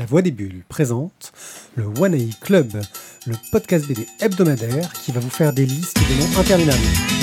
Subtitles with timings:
[0.00, 1.30] La Voix des Bulles présente
[1.76, 2.72] le One A Club,
[3.26, 7.19] le podcast BD hebdomadaire qui va vous faire des listes de noms interminables.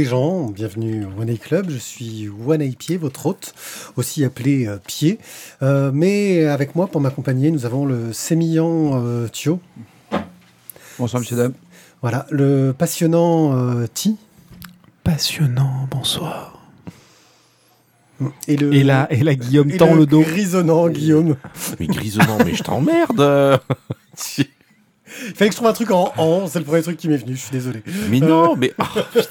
[0.00, 1.66] Les gens, bienvenue au One A Club.
[1.68, 3.52] Je suis One A Pied, votre hôte,
[3.96, 5.18] aussi appelé euh, Pied.
[5.60, 9.60] Euh, mais avec moi, pour m'accompagner, nous avons le sémillant euh, Thio.
[10.98, 11.52] Bonsoir, monsieur, dame.
[12.00, 14.16] Voilà, le passionnant euh, Ti.
[15.04, 16.66] Passionnant, bonsoir.
[18.48, 20.22] Et, le, Et là, et là Guillaume et tend le dos.
[20.22, 21.36] Grisonnant Guillaume.
[21.78, 23.20] Mais grisonnant, mais je t'emmerde
[25.28, 27.16] Il fallait que je trouve un truc en en, c'est le premier truc qui m'est
[27.16, 27.82] venu, je suis désolé.
[28.10, 28.72] Mais non, mais...
[28.78, 28.84] ah,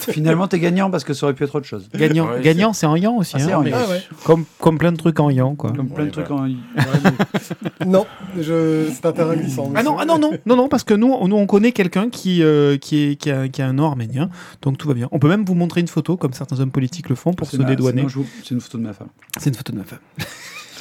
[0.10, 1.90] Finalement, t'es gagnant parce que ça aurait pu être autre chose.
[1.94, 3.34] Gagnant, Ouais, gagnant c'est en yan aussi.
[3.36, 3.78] Ah, c'est hein, en mais- yan.
[3.86, 4.04] Ah ouais.
[4.24, 5.72] comme, comme plein de trucs en yan, quoi.
[5.72, 6.48] Comme plein de Ouais, trucs en.
[7.86, 8.06] Non,
[8.38, 8.88] je...
[8.94, 9.72] c'est un terrain glissant.
[9.76, 12.44] Ah non, ah non, non, non, non, parce que nous, nous on connaît quelqu'un qui,
[12.44, 14.30] euh, qui, est, qui, a, qui a un nom arménien,
[14.62, 15.08] donc tout va bien.
[15.12, 17.58] On peut même vous montrer une photo, comme certains hommes politiques le font, pour C'est
[17.58, 18.04] se ma- dédouaner.
[18.08, 19.08] je vous- C'est une photo de ma femme.
[19.38, 20.00] C'est une photo de ma femme.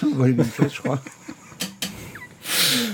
[0.05, 1.01] On voit les mêmes choses, je crois.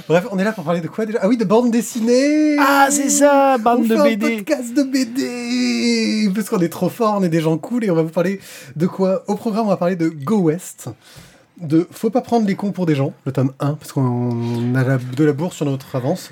[0.09, 1.19] Bref, on est là pour parler de quoi déjà?
[1.23, 4.37] Ah oui, de bande dessinée Ah, c'est ça, On bande fait de un BD.
[4.37, 7.95] podcast de BD Parce qu'on est trop fort, on est des gens cool et on
[7.95, 8.41] va vous parler
[8.77, 9.23] de quoi?
[9.29, 10.89] Au programme, on va parler de Go West,
[11.61, 14.83] de Faut pas prendre les cons pour des gens, le tome 1, parce qu'on a
[14.85, 16.31] la- de la bourse sur notre avance.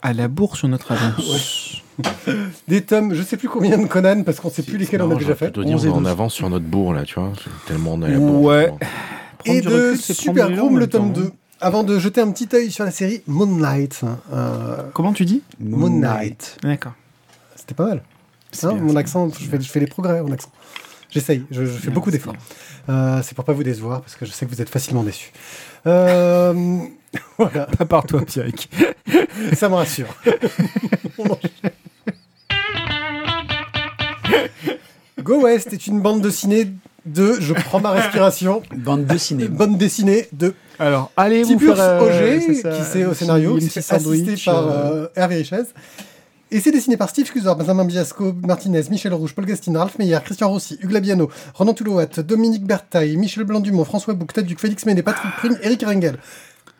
[0.00, 1.82] À la bourse sur notre avance.
[2.68, 5.14] Des tomes, je sais plus combien de Conan, parce qu'on sait plus lesquels on a
[5.16, 5.46] déjà fait.
[5.46, 6.08] plutôt dit 11 on est en 12.
[6.10, 7.32] avance sur notre bourre, là, tu vois.
[7.66, 8.42] Tellement on à la bourre.
[8.42, 8.66] Ouais.
[8.68, 11.12] Prendre Et de recul, Super Groom, le tome hein.
[11.14, 11.32] 2.
[11.60, 14.02] Avant de jeter un petit œil sur la série Moonlight.
[14.32, 16.56] euh, Comment tu dis Moon Knight.
[16.62, 16.92] D'accord.
[17.56, 18.02] C'était pas mal.
[18.62, 20.50] Hein, bien, mon accent, je fais, je fais les progrès en accent.
[21.10, 22.36] J'essaye, je, je fais bien, beaucoup c'est d'efforts.
[22.88, 25.32] Euh, c'est pour pas vous décevoir, parce que je sais que vous êtes facilement déçus.
[25.86, 26.78] Euh,
[27.38, 28.70] voilà, Pas par toi, Pierrick.
[29.54, 30.06] ça me rassure.
[35.22, 36.70] Go West est une bande dessinée
[37.04, 39.48] de, je prends ma respiration, Bande dessinée.
[39.48, 41.84] bande dessinée de Alors, allez vous Tibur faire...
[41.84, 45.64] euh, Auger, qui c'est au scénario, qui petit assisté par euh, euh, Hervé Richez.
[46.50, 50.18] Et c'est dessiné par Steve Cusor, Benjamin Biasco, Martinez, Michel Rouge, Paul Gastine, Ralph Meyer,
[50.24, 55.02] Christian Rossi, Hugues Labiano, Ronan Toulouat, Dominique Bertaille, Michel Blanc-Dumont, François Bouc, Duc, Félix Méné,
[55.02, 56.16] Patrick Prune, Eric Rengel.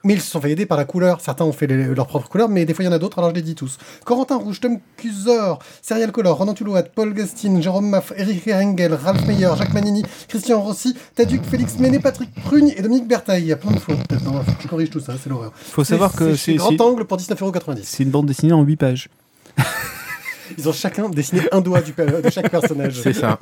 [0.05, 1.21] Mais ils se sont fait aider par la couleur.
[1.21, 3.19] Certains ont fait les- leur propre couleur, mais des fois il y en a d'autres,
[3.19, 3.79] alors je les dis tous.
[4.05, 9.27] Corentin Rouge, Tom Cusor, Serial Color, Ronan Toulouat, Paul Gastine, Jérôme Maff, Eric Rengel, Ralph
[9.27, 13.43] Meyer, Jacques Manini, Christian Rossi, Ted Duc, Félix Méné, Patrick Prune et Dominique Bertaille.
[13.43, 13.97] Il y a plein de fautes.
[14.07, 14.15] Que
[14.63, 15.53] je corrige tout ça, c'est l'horreur.
[15.55, 17.81] Faut savoir que c'est Grand Angle pour 19,90€.
[17.83, 19.09] c'est une bande dessinée en 8 pages.
[20.57, 23.01] Ils ont chacun dessiné un doigt du de chaque personnage.
[23.03, 23.39] C'est ça.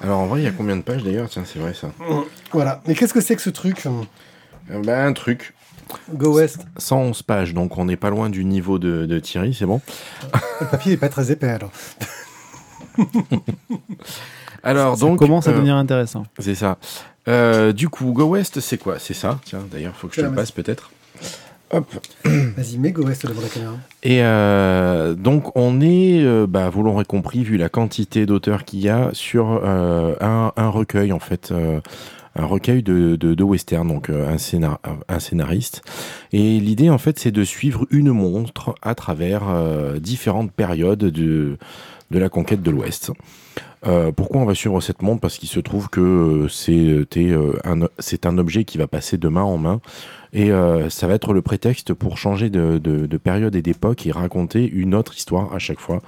[0.00, 1.28] Alors, en vrai, il y a combien de pages, d'ailleurs?
[1.28, 1.88] Tiens, c'est vrai, ça.
[2.52, 2.80] Voilà.
[2.86, 3.86] Mais qu'est-ce que c'est que ce truc?
[4.68, 5.54] Bah, un truc.
[6.12, 6.66] Go West.
[6.78, 9.80] 111 pages, donc on n'est pas loin du niveau de, de Thierry, c'est bon
[10.60, 11.70] Le papier n'est pas très épais alors.
[14.62, 15.18] Alors, Ça donc...
[15.18, 16.24] commence à euh, devenir intéressant.
[16.38, 16.78] C'est ça.
[17.28, 18.98] Euh, du coup, Go West, c'est quoi?
[18.98, 19.38] C'est ça.
[19.44, 20.90] Tiens, d'ailleurs, faut que je te le passe peut-être.
[21.70, 21.92] Hop.
[22.24, 23.74] Vas-y, mets Go West devant la caméra.
[24.02, 28.80] Et euh, donc, on est, euh, bah, vous l'aurez compris, vu la quantité d'auteurs qu'il
[28.80, 31.80] y a, sur euh, un, un recueil, en fait, euh,
[32.36, 35.82] un recueil de, de, western, donc euh, un, scénar, un scénariste.
[36.32, 41.56] Et l'idée, en fait, c'est de suivre une montre à travers euh, différentes périodes de,
[42.10, 43.12] de la conquête de l'Ouest.
[43.86, 45.20] Euh, pourquoi on va suivre cette montre?
[45.20, 49.42] Parce qu'il se trouve que euh, un, c'est un objet qui va passer de main
[49.42, 49.80] en main
[50.32, 50.50] et
[50.88, 54.68] ça va être le prétexte pour changer de, de- de période et d'époque et raconter
[54.68, 56.02] une autre histoire à chaque fois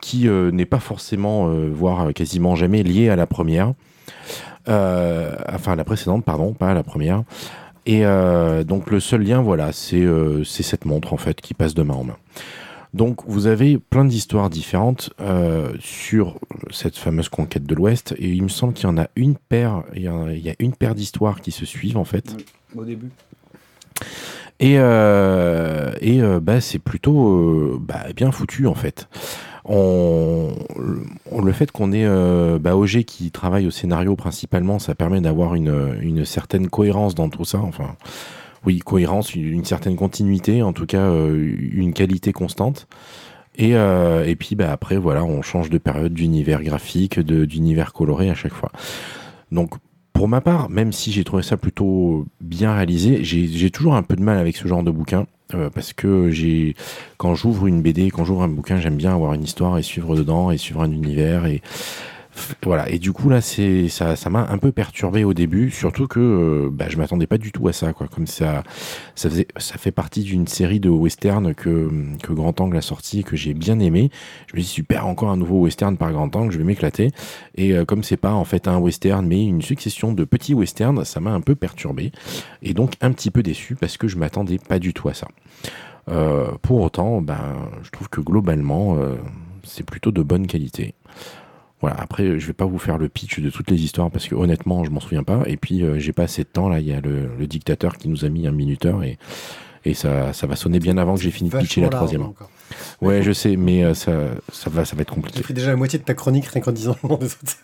[0.00, 3.74] qui n'est pas forcément, voire quasiment jamais liée à la première.
[4.68, 7.22] Euh, enfin, la précédente, pardon, pas la première.
[7.86, 11.54] Et euh, donc le seul lien, voilà, c'est euh, c'est cette montre en fait qui
[11.54, 12.16] passe de main en main.
[12.92, 16.38] Donc vous avez plein d'histoires différentes euh, sur
[16.70, 19.84] cette fameuse conquête de l'Ouest et il me semble qu'il y en a une paire,
[19.94, 22.36] il y a, il y a une paire d'histoires qui se suivent en fait.
[22.76, 23.08] Au début.
[24.60, 29.08] Et, euh, et euh, bah, c'est plutôt bah, bien foutu en fait.
[29.64, 30.52] On,
[31.42, 32.74] le fait qu'on ait euh, bah,
[33.06, 37.58] qui travaille au scénario principalement, ça permet d'avoir une, certaine cohérence dans tout ça.
[37.58, 37.96] Enfin,
[38.64, 42.86] oui, cohérence, une, certaine continuité, en tout cas euh, une qualité constante.
[43.56, 48.30] Et, euh, et puis bah, après, voilà, on change de période, d'univers graphique, d'univers coloré
[48.30, 48.70] à chaque fois.
[49.50, 49.74] Donc
[50.12, 54.16] pour ma part, même si j'ai trouvé ça plutôt bien réalisé, j'ai toujours un peu
[54.16, 55.26] de mal avec ce genre de bouquin.
[55.54, 56.74] Euh, parce que j'ai
[57.16, 60.16] quand j'ouvre une BD, quand j'ouvre un bouquin, j'aime bien avoir une histoire et suivre
[60.16, 61.62] dedans et suivre un univers et
[62.64, 62.88] voilà.
[62.90, 66.20] Et du coup là, c'est ça, ça m'a un peu perturbé au début, surtout que
[66.20, 68.08] euh, bah, je m'attendais pas du tout à ça, quoi.
[68.08, 68.62] Comme ça,
[69.14, 71.90] ça faisait, ça fait partie d'une série de western que
[72.22, 74.10] que Grand Angle a sorti, que j'ai bien aimé.
[74.48, 77.10] Je me dis super, encore un nouveau western par Grand Angle, je vais m'éclater.
[77.56, 81.04] Et euh, comme c'est pas en fait un western, mais une succession de petits westerns,
[81.04, 82.12] ça m'a un peu perturbé
[82.62, 85.28] et donc un petit peu déçu parce que je m'attendais pas du tout à ça.
[86.08, 89.16] Euh, pour autant, ben, je trouve que globalement, euh,
[89.62, 90.94] c'est plutôt de bonne qualité.
[91.80, 91.96] Voilà.
[92.00, 94.84] Après, je vais pas vous faire le pitch de toutes les histoires parce que honnêtement,
[94.84, 95.42] je m'en souviens pas.
[95.46, 96.80] Et puis, euh, j'ai pas assez de temps là.
[96.80, 99.18] Il y a le, le dictateur qui nous a mis un minuteur et
[99.84, 102.22] et ça, ça va sonner bien avant que j'ai fini de pitcher la troisième.
[102.22, 102.50] encore.
[103.00, 104.12] Ouais, je sais, mais euh, ça,
[104.52, 105.40] ça va, ça va être J'ai compliqué.
[105.40, 107.56] pris déjà la moitié de ta chronique rien qu'en disant le nom des autres.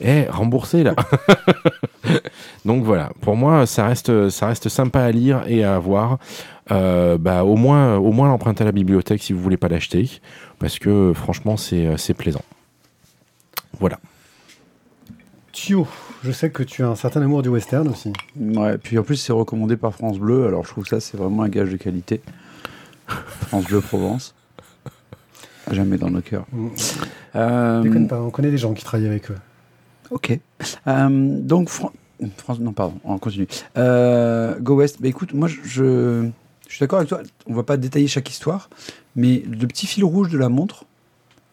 [0.00, 0.94] Eh, remboursé là.
[2.64, 6.18] Donc voilà, pour moi, ça reste, ça reste sympa à lire et à voir.
[6.70, 10.20] Euh, bah, au moins, au moins l'emprunter à la bibliothèque si vous voulez pas l'acheter,
[10.58, 12.42] parce que franchement, c'est, c'est plaisant.
[13.80, 13.98] Voilà.
[15.52, 15.86] Thio,
[16.22, 18.12] je sais que tu as un certain amour du western aussi.
[18.38, 21.16] Ouais, puis en plus, c'est recommandé par France Bleu, alors je trouve que ça, c'est
[21.16, 22.20] vraiment un gage de qualité.
[23.06, 24.34] France Bleu Provence.
[25.66, 26.44] À Jamais dans nos cœurs.
[26.52, 26.68] Mm.
[27.36, 29.36] Euh, Déconne pas, on connaît des gens qui travaillent avec eux.
[30.10, 30.38] Ok.
[30.86, 31.08] Euh,
[31.40, 33.46] donc, Fran- Non, pardon, on continue.
[33.76, 36.28] Euh, Go West, bah écoute, moi je,
[36.68, 38.70] suis d'accord avec toi, on va pas détailler chaque histoire,
[39.16, 40.84] mais le petit fil rouge de la montre,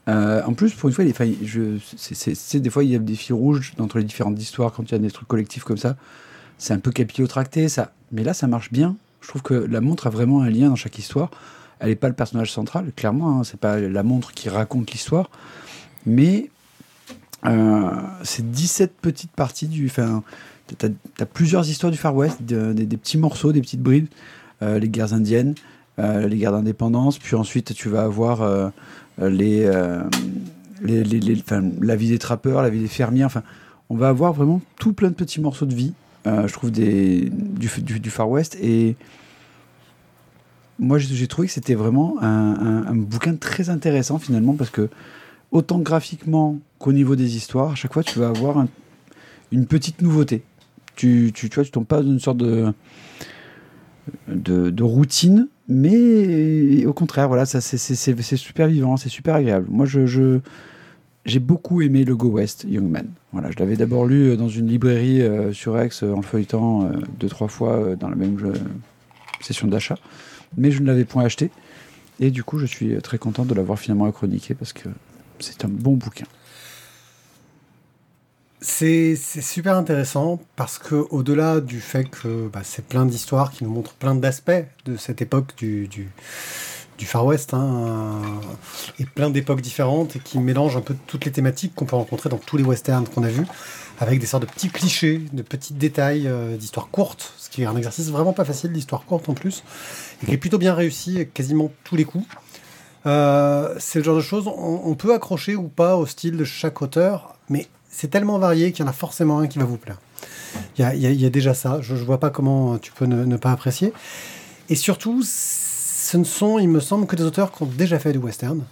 [0.08, 3.32] euh, en plus, pour une fois, il c'est, des fois il y a des fils
[3.32, 5.96] rouges entre les différentes histoires quand il y a des trucs collectifs comme ça.
[6.58, 7.92] C'est un peu capillotracté, ça.
[8.12, 8.96] Mais là, ça marche bien.
[9.22, 11.32] Je trouve que la montre a vraiment un lien dans chaque histoire.
[11.80, 13.40] Elle n'est pas le personnage central, clairement.
[13.40, 15.30] Hein, c'est pas la montre qui raconte l'histoire,
[16.06, 16.50] mais
[17.46, 17.92] euh,
[18.24, 19.92] c'est 17 petites parties du.
[20.78, 24.08] T'as, t'as plusieurs histoires du Far West, de- des, petits morceaux, des petites brides,
[24.62, 25.56] euh, les guerres indiennes,
[26.00, 28.70] euh, les guerres d'indépendance, puis ensuite tu vas avoir euh,
[29.20, 29.66] les,
[30.82, 33.26] la vie des trappeurs, la vie des fermiers.
[33.26, 33.44] Enfin,
[33.90, 35.94] on va avoir vraiment tout plein de petits morceaux de vie.
[36.26, 38.96] je trouve du, Far West et
[40.78, 44.90] moi j'ai, trouvé que c'était vraiment un, bouquin très intéressant finalement parce que
[45.52, 48.68] autant graphiquement qu'au niveau des histoires, à chaque fois tu vas avoir un-
[49.52, 50.44] une petite nouveauté.
[50.96, 52.74] Tu, tu, tu vois, tu tombes pas dans une sorte de,
[54.28, 59.68] de, routine, mais au contraire, voilà, ça, c'est, c'est, super vivant, c'est super agréable.
[59.70, 60.40] Moi, je,
[61.26, 63.08] j'ai beaucoup aimé le Go West Young Man.
[63.32, 66.22] Voilà, je l'avais d'abord lu euh, dans une librairie euh, sur Aix euh, en le
[66.22, 68.54] feuilletant euh, deux, trois fois euh, dans la même
[69.42, 69.98] session d'achat,
[70.58, 71.50] mais je ne l'avais point acheté.
[72.20, 74.88] Et du coup, je suis très content de l'avoir finalement chroniqué parce que
[75.40, 76.26] c'est un bon bouquin.
[78.62, 83.70] C'est super intéressant parce que au-delà du fait que bah, c'est plein d'histoires qui nous
[83.70, 84.52] montrent plein d'aspects
[84.86, 86.10] de cette époque du, du,
[87.06, 88.22] Far West hein,
[88.98, 92.30] et plein d'époques différentes et qui mélangent un peu toutes les thématiques qu'on peut rencontrer
[92.30, 93.46] dans tous les westerns qu'on a vus
[94.00, 97.66] avec des sortes de petits clichés, de petits détails euh, d'histoires courtes, ce qui est
[97.66, 99.64] un exercice vraiment pas facile d'histoire courte en plus
[100.24, 102.26] et qui est plutôt bien réussi quasiment tous les coups.
[103.06, 106.82] Euh, c'est le genre de choses, on peut accrocher ou pas au style de chaque
[106.82, 109.98] auteur, mais c'est tellement varié qu'il y en a forcément un qui va vous plaire.
[110.78, 113.94] Il y a, déjà ça, je ne vois pas comment tu peux ne, pas apprécier.
[114.68, 118.12] Et surtout, ce ne sont, il me semble, que des auteurs qui ont déjà fait
[118.12, 118.64] du western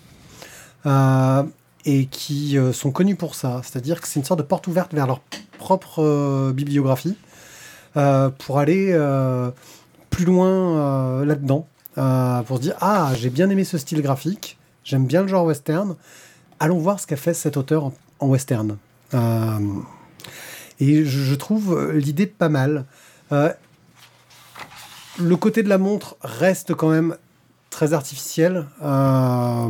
[0.86, 1.44] euh,
[1.86, 3.62] et qui euh, sont connus pour ça.
[3.64, 5.22] C'est-à-dire que c'est une sorte de porte ouverte vers leur
[5.58, 7.16] propre euh, bibliographie
[8.40, 8.98] pour aller
[10.10, 11.68] plus loin là-dedans.
[11.94, 15.96] Pour se dire ah j'ai bien aimé ce style graphique j'aime bien le genre western
[16.60, 18.78] allons voir ce qu'a fait cet auteur en western
[19.14, 19.60] Euh,
[20.80, 22.86] et je, trouve l'idée pas mal.
[23.32, 23.54] Euh,
[25.20, 27.16] le côté de la montre reste quand même
[27.70, 29.70] très artificiel euh,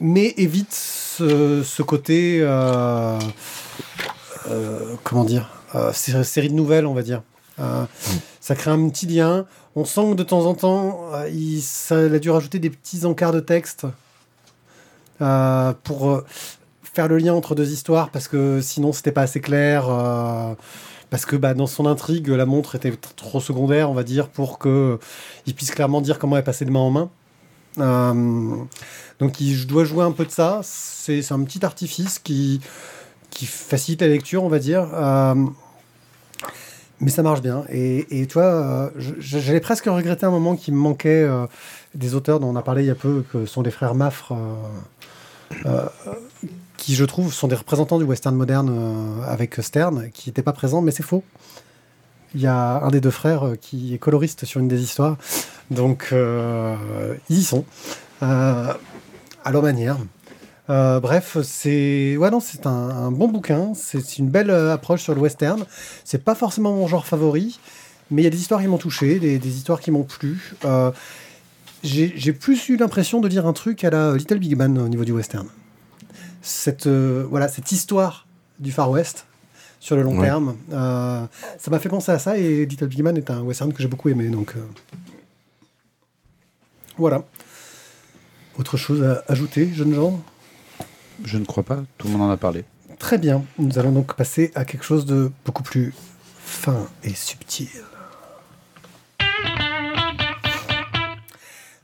[0.00, 2.40] mais évite ce, côté
[5.04, 5.48] comment dire
[5.92, 7.22] sé- série de nouvelles on va dire.
[8.40, 9.46] Ça crée un petit lien.
[9.74, 13.40] On sent que de temps en temps, il, a dû rajouter des petits encarts de
[13.40, 13.86] texte
[15.18, 16.22] pour
[16.96, 19.86] faire le lien entre deux histoires parce que sinon c'était pas assez clair.
[19.88, 20.54] euh,
[21.10, 24.58] parce que bah, dans son intrigue, la montre était trop secondaire, on va dire, pour
[24.58, 24.98] que
[25.46, 27.10] il puisse clairement dire comment elle passait de main en main.
[27.78, 28.56] Euh,
[29.20, 30.60] donc je dois jouer un peu de ça.
[30.64, 32.60] C'est un petit artifice qui,
[33.30, 34.88] qui facilite la lecture, on va dire.
[34.94, 35.34] Euh,
[36.98, 37.64] mais ça marche bien.
[37.68, 41.28] Et, et tu vois, j'allais presque regretter un moment qu'il me manquait
[41.94, 44.32] des auteurs dont on a parlé il y a peu, que sont les frères Maffre,
[46.86, 50.52] qui je trouve sont des représentants du western moderne euh, avec Stern, qui n'étaient pas
[50.52, 51.24] présents, mais c'est faux.
[52.32, 55.16] Il y a un des deux frères euh, qui est coloriste sur une des histoires,
[55.72, 56.76] donc euh,
[57.28, 57.64] ils y sont,
[58.20, 58.76] à
[59.50, 59.96] leur manière.
[60.68, 65.64] Bref, c'est ouais non, c'est un, bon bouquin, c'est une belle approche sur le western.
[66.04, 67.58] C'est pas forcément mon genre favori,
[68.12, 70.54] mais il y a des histoires qui m'ont touché, des, histoires qui m'ont plu.
[71.82, 75.04] J'ai plus eu l'impression de lire un truc à la Little Big Man au niveau
[75.04, 75.48] du western.
[76.48, 78.24] Cette, euh, voilà, cette histoire
[78.60, 79.26] du Far West
[79.80, 80.26] sur le long Ouais.
[80.26, 81.26] terme, euh,
[81.58, 83.88] ça m'a fait penser à ça et Little Big Man est un western que j'ai
[83.88, 84.28] beaucoup aimé.
[84.28, 84.60] Donc euh,
[86.96, 87.24] voilà.
[88.58, 90.22] Autre chose à ajouter, jeunes gens?
[91.24, 92.64] Je ne crois pas, tout le monde en a parlé.
[93.00, 95.92] Très bien, nous allons donc passer à quelque chose de beaucoup plus
[96.38, 97.68] fin et subtil.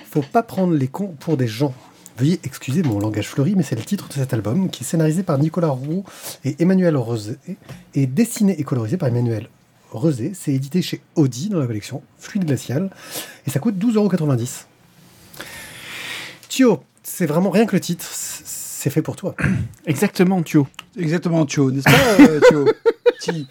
[0.09, 1.75] Faut pas prendre les cons pour des gens.
[2.19, 5.23] Veuillez excuser mon langage fleuri, mais c'est le titre de cet album qui est scénarisé
[5.23, 6.05] par Nicolas Roux
[6.45, 7.37] et Emmanuel Rosé
[7.95, 9.49] et dessiné et colorisé par Emmanuel
[9.91, 10.33] Rosé.
[10.35, 12.91] C'est édité chez Audi dans la collection Fluide Glacial
[13.47, 14.65] et ça coûte 12,90€.
[16.49, 19.35] Thio, c'est vraiment rien que le titre, c'est fait pour toi.
[19.87, 20.67] Exactement, Thio.
[20.99, 22.69] Exactement, Thio, n'est-ce pas, euh, Thio?
[23.21, 23.49] Ti.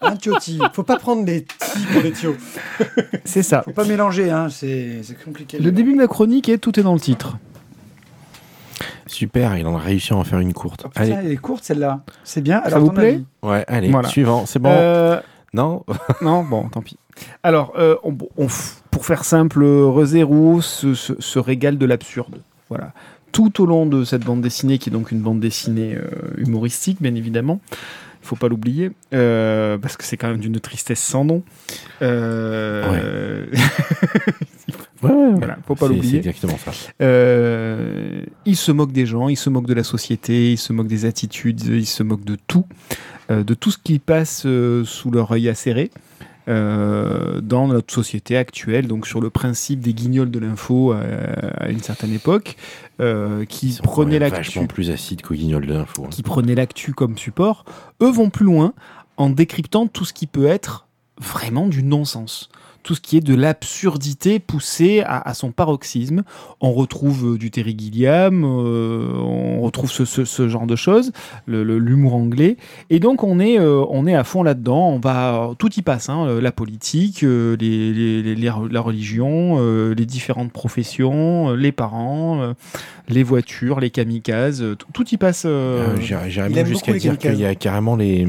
[0.00, 0.60] Hein, Thio, Ti.
[0.72, 2.36] Faut pas prendre les ti pour les Thio.
[3.24, 3.62] C'est ça.
[3.62, 5.58] Faut pas mélanger, hein, c'est c'est compliqué.
[5.58, 7.38] Le début de ma chronique est tout est dans le titre.
[9.06, 10.82] Super, il en a réussi à en faire une courte.
[10.84, 12.02] Oh, putain, allez, elle est courte celle-là.
[12.24, 12.58] C'est bien.
[12.64, 14.08] Alors, vous plaît ouais, allez, Voilà.
[14.08, 14.70] suivant, c'est bon.
[14.72, 15.20] Euh,
[15.52, 15.84] Non,
[16.22, 16.96] non, bon, tant pis.
[17.42, 22.40] Alors, euh, on- on f- pour faire simple, Rezero se, se, se régale de l'absurde.
[22.68, 22.92] Voilà.
[23.30, 26.08] Tout au long de cette bande dessinée, qui est donc une bande dessinée euh,
[26.38, 27.60] humoristique, bien évidemment,
[28.22, 31.42] il faut pas l'oublier, euh, parce que c'est quand même d'une tristesse sans nom.
[32.02, 33.58] Euh, ouais,
[35.02, 35.32] ouais, ouais.
[35.36, 36.18] voilà, faut pas C'est- C'est l'oublier.
[36.18, 36.70] exactement ça.
[37.02, 38.03] Euh,
[38.46, 41.04] il se moque des gens, il se moque de la société, il se moque des
[41.04, 42.66] attitudes, il se moque de tout,
[43.30, 45.90] euh, de tout ce qui passe euh, sous leur œil acéré.
[46.46, 51.80] euh, dans notre société actuelle, donc sur le principe des guignols de l'info à une
[51.80, 52.56] certaine époque,
[53.00, 56.04] euh, qui prenaient l'actu plus acides qu'au guignol de l'info.
[56.04, 56.10] hein.
[56.10, 57.64] qui prenaient l'actu comme support,
[58.02, 58.74] eux vont plus loin
[59.16, 60.86] en décryptant tout ce qui peut être
[61.18, 62.50] vraiment du non-sens.
[62.84, 66.22] Tout ce qui est de l'absurdité poussée à, à son paroxysme.
[66.60, 71.10] On retrouve euh, du Terry Gilliam, euh, on retrouve ce, ce- ce genre de choses,
[71.46, 72.56] le- le- l'humour anglais.
[72.90, 74.90] Et donc on est, euh, on est à fond là-dedans.
[74.90, 79.56] On va, tout y passe, hein, la politique, euh, les, les- les- les- la religion,
[79.58, 82.52] euh, les différentes professions, euh, les parents, euh,
[83.08, 85.44] les voitures, les kamikazes, tout, tout y passe.
[85.46, 88.26] euh, Euh, J'irais même jusqu'à dire qu'il y a carrément les,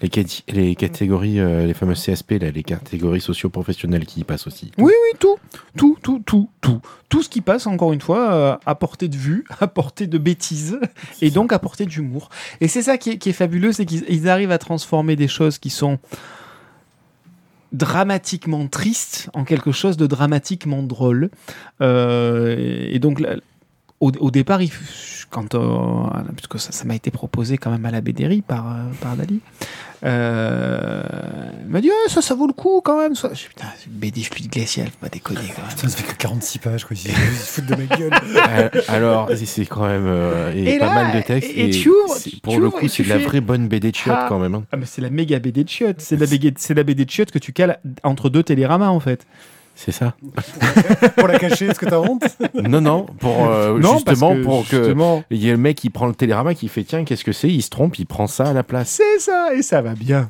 [0.00, 4.72] les, les catégories, euh, les fameuses CSP, là, les catégories socio-professionnelles qui y passent aussi.
[4.78, 5.36] Oui, oui, tout,
[5.76, 6.80] tout, tout, tout, tout.
[7.08, 10.18] Tout ce qui passe, encore une fois, euh, à portée de vue, à portée de
[10.18, 10.78] bêtises,
[11.20, 12.30] et donc à portée d'humour.
[12.60, 15.28] Et c'est ça qui est, qui est fabuleux, c'est qu'ils ils arrivent à transformer des
[15.28, 15.98] choses qui sont
[17.72, 21.30] dramatiquement tristes en quelque chose de dramatiquement drôle.
[21.80, 23.22] Euh, et donc,
[24.00, 24.70] au, au départ, il,
[25.30, 25.60] quand, euh,
[26.36, 29.40] puisque ça, ça m'a été proposé quand même à la BDRI par, euh, par Dali,
[30.02, 31.02] euh,
[31.64, 33.14] il m'a dit Ah, ça, ça vaut le coup quand même.
[33.14, 33.28] Ça.
[33.32, 35.70] Je dis, Putain, c'est une BD fluide glacial, faut pas déconner quand même.
[35.70, 36.96] Putain, ça fait que 46 pages, quoi.
[36.96, 37.12] Ils se
[37.60, 38.12] foutent de ma gueule.
[38.88, 41.50] Alors, c'est- quand même euh, et Et pas là, mal de textes.
[41.54, 43.90] et- et tu ouvres, tu pour le coup, c'est de la fais- vraie bonne BD
[43.90, 44.26] de chiottes Ah.
[44.28, 44.54] quand même.
[44.54, 44.64] hein.
[44.72, 46.00] Ah, mais c'est la méga BD de chiottes.
[46.00, 49.00] C'est la, BD c'est la BD de chiottes que tu cales entre deux téléramas en
[49.00, 49.26] fait.
[49.82, 50.12] C'est ça.
[51.16, 52.22] Pour la cacher, est-ce que t'as honte?
[52.54, 55.88] Non, non, pour euh, Non, justement pour que justement, il y ait le mec qui
[55.88, 57.48] prend le télérama qui fait tiens qu'est-ce que c'est?
[57.48, 60.28] Il se trompe il prend ça à la place C'est ça, et ça va bien.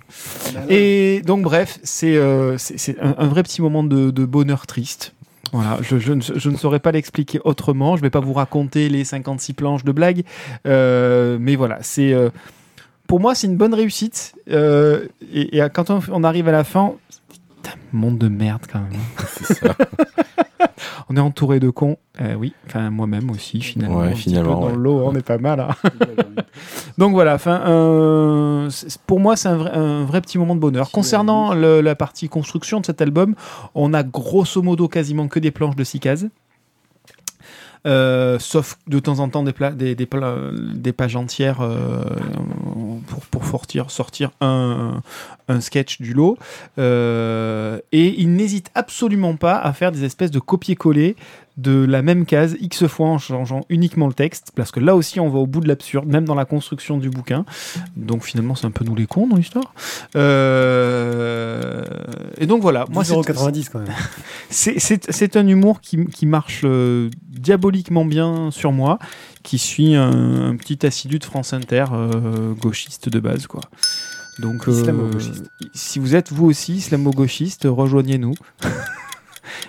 [0.69, 5.15] Et donc, bref, c'est euh, c'est- un, un vrai petit moment de, de bonheur triste.
[5.53, 7.97] Voilà, je, je ne, je ne saurais pas l'expliquer autrement.
[7.97, 10.23] Je ne vais pas vous raconter les 56 planches de blagues.
[10.69, 12.15] Euh, mais voilà, c'est.
[13.09, 14.33] pour moi, c'est une bonne réussite.
[14.49, 16.93] Et, et quand on, on arrive à la fin.
[17.63, 18.91] Putain, monde de merde quand même.
[19.29, 19.75] c'est ça
[21.09, 21.97] On est entouré de cons.
[22.21, 23.99] Euh, oui, enfin moi-même aussi finalement.
[23.99, 24.77] Ouais, Un petit finalement, peu dans ouais.
[24.77, 25.59] le lot, on est pas mal.
[25.61, 25.69] hein.
[26.99, 28.71] Donc voilà, enfin, euh,
[29.07, 30.91] pour moi, c'est un vrai, un vrai petit moment de bonheur.
[30.93, 33.35] Concernant le- la partie construction de cet album,
[33.75, 36.27] on a grosso modo quasiment que des planches de 6 cases.
[37.87, 40.37] Euh, sauf de temps en temps des, pla- des, des, pla-
[40.75, 42.05] des pages entières euh,
[43.07, 45.01] pour, pour sortir, sortir un,
[45.49, 46.37] un sketch du lot.
[46.79, 51.17] Euh, et il n'hésite absolument pas à faire des espèces de copier-coller
[51.57, 55.21] de la même case X fois en changeant uniquement le texte, parce que là aussi
[55.21, 57.45] on va au bout de l'absurde, même dans la construction du bouquin.
[57.97, 59.75] Donc finalement c'est un peu nous les cons dans l'histoire.
[60.17, 61.85] Euh,
[62.39, 63.89] Et donc voilà, moi c'est 10,90€ quand même.
[64.51, 67.11] c'est- c'est c'est un humour qui, qui marche euh,
[67.41, 68.99] diaboliquement bien sur moi,
[69.43, 73.63] qui suis un, un petit assidu de France Inter, euh, gauchiste de base, quoi.
[74.39, 74.73] Donc, euh,
[75.75, 78.35] si vous êtes vous aussi islamo-gauchiste, rejoignez-nous.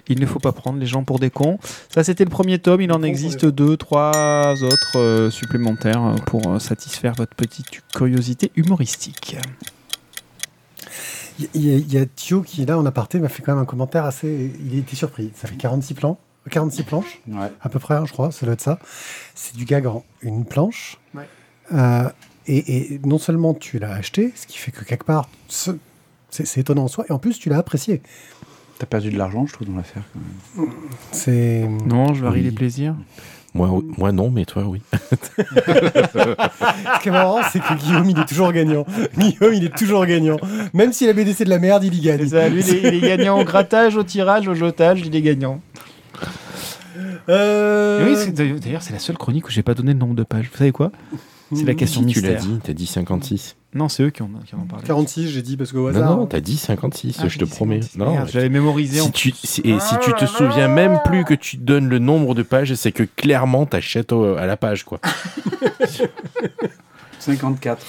[0.07, 1.57] il ne faut pas prendre les gens pour des cons.
[1.89, 2.79] Ça, c'était le premier tome.
[2.81, 9.35] Il en existe deux, trois autres euh, supplémentaires pour euh, satisfaire votre petite curiosité humoristique.
[11.55, 13.61] Il y, a- il y a Thio qui, là, en aparté, m'a fait quand même
[13.63, 14.53] un commentaire assez.
[14.65, 15.31] Il était surpris.
[15.35, 16.19] Ça fait 46 plans.
[16.49, 17.51] 46 planches, Ouais.
[17.61, 18.79] à peu près, hein, je crois, ça doit être ça.
[19.35, 20.97] C'est du gag en une planche.
[21.13, 21.27] Ouais.
[21.73, 22.09] Euh,
[22.47, 25.71] et, et non seulement tu l'as acheté, ce qui fait que quelque part, ce-
[26.29, 28.01] c'est c'est étonnant en soi, et en plus tu l'as apprécié.
[28.79, 30.01] T'as perdu de l'argent, je trouve, dans l'affaire.
[30.55, 30.71] quand même.
[31.11, 31.67] C'est.
[31.85, 32.45] Non, je varie Oui.
[32.45, 32.95] les plaisirs.
[33.53, 33.67] Moi,
[33.97, 34.81] moi non, mais toi oui.
[35.01, 38.85] Ce qui est marrant, c'est que Guillaume, il est toujours gagnant.
[39.17, 40.37] Guillaume, il est toujours gagnant.
[40.73, 42.19] Même si la BD c'est de la merde, il y gagne.
[42.19, 45.13] C'est ça, lui, il est, il est gagnant au grattage, au tirage, au jetage, il
[45.15, 45.61] est gagnant.
[47.29, 50.23] Euh, oui, c'est- d'ailleurs, c'est la seule chronique où j'ai pas donné le nombre de
[50.23, 50.49] pages.
[50.51, 50.91] Vous savez quoi?
[51.53, 52.49] C'est la question Si tu l'as mystère.
[52.49, 53.55] dit, t'as dit 56.
[53.73, 54.85] Non, c'est eux qui en, qui en ont parlé.
[54.85, 56.17] 46, j'ai dit parce qu'au Non, hasard.
[56.17, 57.81] non, t'as dit 56, Ah, je te dit promets.
[57.81, 57.97] 56.
[57.99, 61.23] Non, Merde, l'avais mémorisé en si tu, si- et si tu te souviens même plus
[61.25, 64.83] que tu donnes le nombre de pages, c'est que clairement t'achètes au- à la page,
[64.85, 64.99] quoi.
[67.19, 67.85] 54.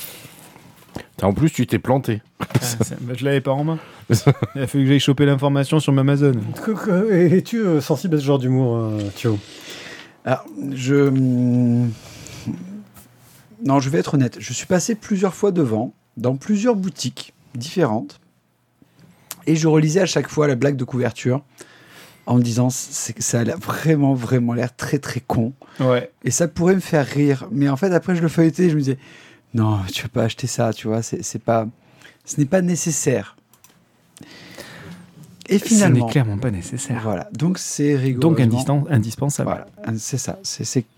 [1.23, 2.21] En plus, tu t'es planté.
[2.41, 3.79] Ah, c'est- bah, je l'avais pas en main.
[4.11, 6.33] Il a fallu que j'aille choper l'information sur ma Amazon.
[7.11, 9.39] Es-tu euh, sensible à ce genre d'humour, euh, Thio?
[10.25, 10.95] Alors, je.
[11.09, 11.91] hum,
[13.65, 14.37] Non, je vais être honnête.
[14.41, 18.21] Je suis passé plusieurs fois devant, dans plusieurs boutiques différentes,
[19.47, 21.43] et je relisais à chaque fois la blague de couverture
[22.27, 25.53] en me disant ça a vraiment, vraiment l'air très, très con.
[25.81, 26.11] Ouais.
[26.25, 27.49] Et ça pourrait me faire rire.
[27.51, 28.99] Mais en fait, après, je le feuilletais et je me disais
[29.55, 31.67] non, tu peux pas acheter ça, tu vois, c'est c'est pas.
[32.25, 33.37] Ce n'est pas nécessaire.
[35.49, 36.07] Et Ce finalement.
[36.07, 37.01] n'est clairement pas nécessaire.
[37.03, 38.29] Voilà, donc c'est rigolo.
[38.29, 38.41] Donc
[38.91, 39.51] indispensable.
[39.51, 40.39] Voilà, c'est ça.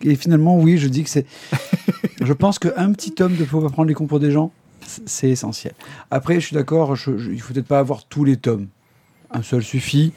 [0.02, 1.26] Et finalement, oui, je dis que c'est.
[2.20, 4.52] je pense qu'un petit tome de Faut pas prendre les cons pour des gens,
[5.06, 5.72] c'est essentiel.
[6.10, 8.68] Après, je suis d'accord, je- il faut peut-être pas avoir tous les tomes.
[9.30, 10.12] Un seul suffit.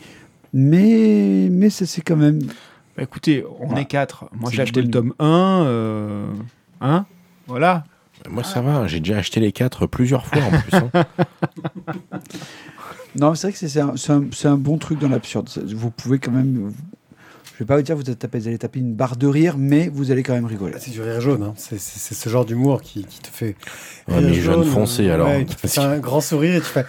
[0.54, 2.40] Mais, mais c'est, quand même.
[2.96, 3.82] Bah, écoutez, on Voilà.
[3.82, 4.26] est quatre.
[4.34, 5.64] Moi, j'ai acheté le tome 1.
[5.66, 6.28] Euh...
[6.82, 7.06] Hein
[7.48, 7.86] Voilà.
[8.30, 10.74] Moi, ça va, j'ai déjà acheté les quatre plusieurs fois en plus.
[10.78, 11.06] hein.
[13.20, 15.50] Non, c'est vrai que c'est, c'est un, c'est un- c'est un bon truc dans l'absurde.
[15.50, 16.72] C'est- Vous pouvez quand même.
[17.54, 19.26] Je vais pas vous dire que vous, êtes tapé- vous allez taper une barre de
[19.26, 20.76] rire, mais vous allez quand même rigoler.
[20.78, 21.42] C'est du rire jaune.
[21.42, 21.54] hein.
[21.58, 23.56] C'est c'est- c'est ce genre d'humour qui, qui te fait.
[24.08, 25.30] Ouais, rire mais jaune foncé, euh, alors.
[25.30, 26.86] ouais, qui te fait un grand sourire et tu fais.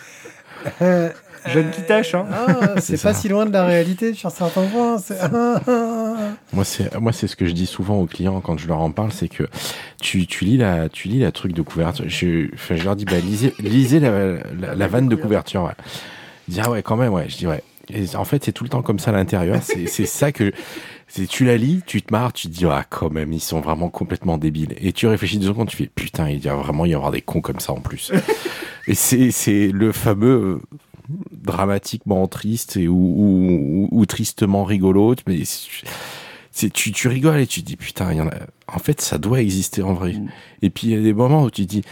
[1.48, 2.26] euh, Jeune qui tâche, hein.
[2.32, 3.20] Ah, c'est pas ça.
[3.20, 4.98] si loin de la réalité sur certains points.
[4.98, 5.18] c'est-
[6.52, 8.90] Moi, c'est moi, c'est ce que je dis souvent aux clients quand je leur en
[8.90, 9.44] parle, c'est que
[10.00, 12.04] tu, tu lis la tu lis la truc de couverture.
[12.08, 14.10] Je, enfin, je leur dis bah lisez, lisez la,
[14.58, 15.64] la, la vanne de couverture.
[15.64, 15.72] Ouais.
[16.48, 17.26] Disent ah ouais quand même ouais.
[17.28, 17.62] Je dis ouais.
[17.90, 19.58] Et en fait, c'est tout le temps comme ça à l'intérieur.
[19.62, 20.52] C'est c'est ça que
[21.06, 23.60] c'est tu la lis, tu te marres, tu te dis ah quand même ils sont
[23.60, 24.74] vraiment complètement débiles.
[24.80, 27.20] Et tu réfléchis deux secondes, tu fais putain il y a vraiment y avoir des
[27.22, 28.12] cons comme ça en plus.
[28.86, 30.60] et c'est c'est le fameux
[31.52, 37.46] dramatiquement triste et ou, ou, ou- ou tristement rigolo mais c'est- tu, tu rigoles et
[37.46, 38.34] tu te dis putain il y en a
[38.66, 40.12] en fait ça doit exister en vrai.
[40.12, 40.28] Mm.
[40.62, 41.82] et puis il y a des moments où tu te dis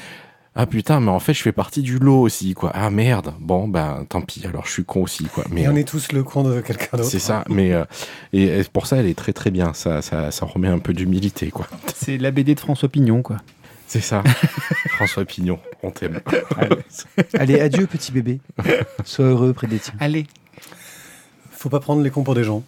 [0.59, 2.71] ah putain mais en fait je fais partie du lot aussi quoi.
[2.75, 3.35] Ah merde.
[3.40, 4.42] Bon ben tant pis.
[4.47, 5.45] Alors je suis con aussi quoi.
[5.51, 7.11] Mais Et on euh, est tous le con de quelqu'un d'autre.
[7.11, 7.45] c'est ça.
[7.51, 7.85] Mais euh,
[8.33, 9.75] et, et pour ça elle est très très bien.
[9.75, 11.66] Ça ça, ça remet un peu d'humilité quoi.
[11.95, 13.37] C'est la BD de François Pignon, quoi.
[13.87, 14.22] C'est ça
[14.88, 16.20] François Pignon on t'aime
[17.35, 18.40] Allez, adieu, petit bébé.
[19.05, 19.94] Sois heureux près des tiens.
[20.01, 20.27] Allez.
[21.51, 22.62] Faut pas prendre les cons pour des gens.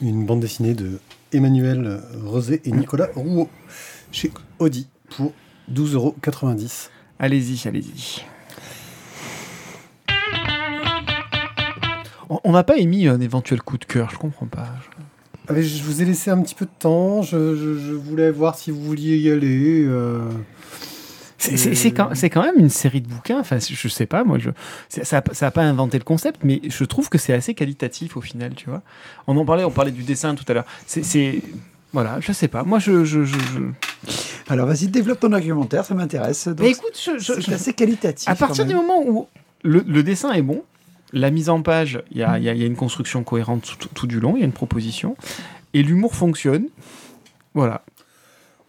[0.00, 1.00] Une bande dessinée de
[1.32, 3.48] Emmanuel Rosé et Nicolas Rouault
[4.12, 5.32] chez Audi pour
[5.72, 6.88] 12,90€.
[7.18, 8.22] Allez-y, allez-y.
[12.44, 14.68] On- n'a pas émis un éventuel coup de cœur, je comprends pas.
[15.58, 17.22] Je vous ai laissé un petit peu de temps.
[17.22, 19.84] Je, je- je voulais voir si vous vouliez y aller.
[19.86, 20.20] euh.
[21.38, 23.40] C'est- quand, même une série de bouquins.
[23.40, 24.50] Enfin, je sais pas, moi, je,
[25.02, 28.52] ça n'a pas inventé le concept, mais je trouve que c'est assez qualitatif au final,
[28.54, 28.82] tu vois.
[29.26, 30.66] On en parlait, on parlait du dessin tout à l'heure.
[30.86, 31.40] C'est-.
[31.92, 32.62] Voilà, je sais pas.
[32.62, 33.04] Moi, je.
[33.04, 34.12] je, je, je-
[34.52, 36.46] Alors, vas-y, développe ton argumentaire, ça m'intéresse.
[36.62, 38.28] Écoute, je, je- c'est je- assez qualitatif.
[38.28, 39.26] à partir quand du moment où
[39.64, 40.62] le, le dessin est bon,
[41.12, 43.22] la mise en page, il y a, il y a- il y a une construction
[43.24, 45.16] cohérente tout, tout du long, il y a une proposition,
[45.74, 46.66] et l'humour fonctionne.
[47.54, 47.82] Voilà.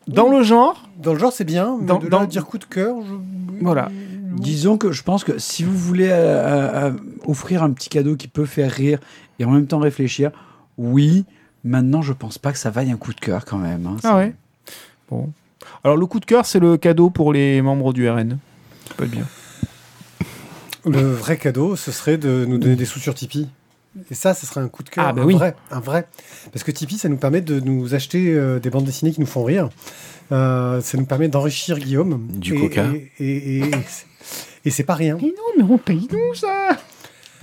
[0.07, 1.77] Dans le genre, Dans le genre, c'est bien.
[1.79, 3.13] Mais Dans- de là dans- à dire coup de cœur, je...
[3.63, 3.89] Voilà.
[4.33, 6.93] Disons que je pense que si vous voulez euh, euh, euh,
[7.25, 8.99] offrir un petit cadeau qui peut faire rire
[9.39, 10.31] et en même temps réfléchir,
[10.77, 11.25] oui.
[11.63, 13.85] Maintenant, je pense pas que ça vaille un coup de cœur quand même.
[13.85, 13.97] hein.
[13.97, 14.33] Ah C'est- ouais
[15.09, 15.29] Bon.
[15.83, 18.37] Alors, le coup de cœur, c'est le cadeau pour les membres du RN.
[18.87, 19.25] Ça peut être bien.
[20.85, 23.47] Le vrai cadeau, ce serait de nous donner des sous sur Tipeee.
[24.09, 25.33] Et ça, ce serait un coup de cœur, Ah, bah un oui.
[25.33, 26.07] vrai, un vrai.
[26.53, 29.27] Parce que Tipeee, ça nous permet de nous acheter euh, des bandes dessinées qui nous
[29.27, 29.69] font rire.
[30.31, 32.25] Euh, ça nous permet d'enrichir Guillaume.
[32.29, 32.85] Du Et- coca.
[33.19, 33.71] Et, et, et,
[34.65, 35.17] et c'est pas rien.
[35.21, 36.69] Mais non, mais on paye nous ça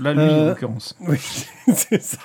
[0.01, 0.97] Là, lui, Euh, en l'occurrence.
[1.07, 1.19] Oui,
[1.75, 2.19] c'est ça.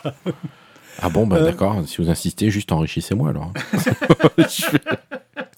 [1.01, 3.51] Ah bon, bah Euh, d'accord, si vous insistez, juste enrichissez-moi alors.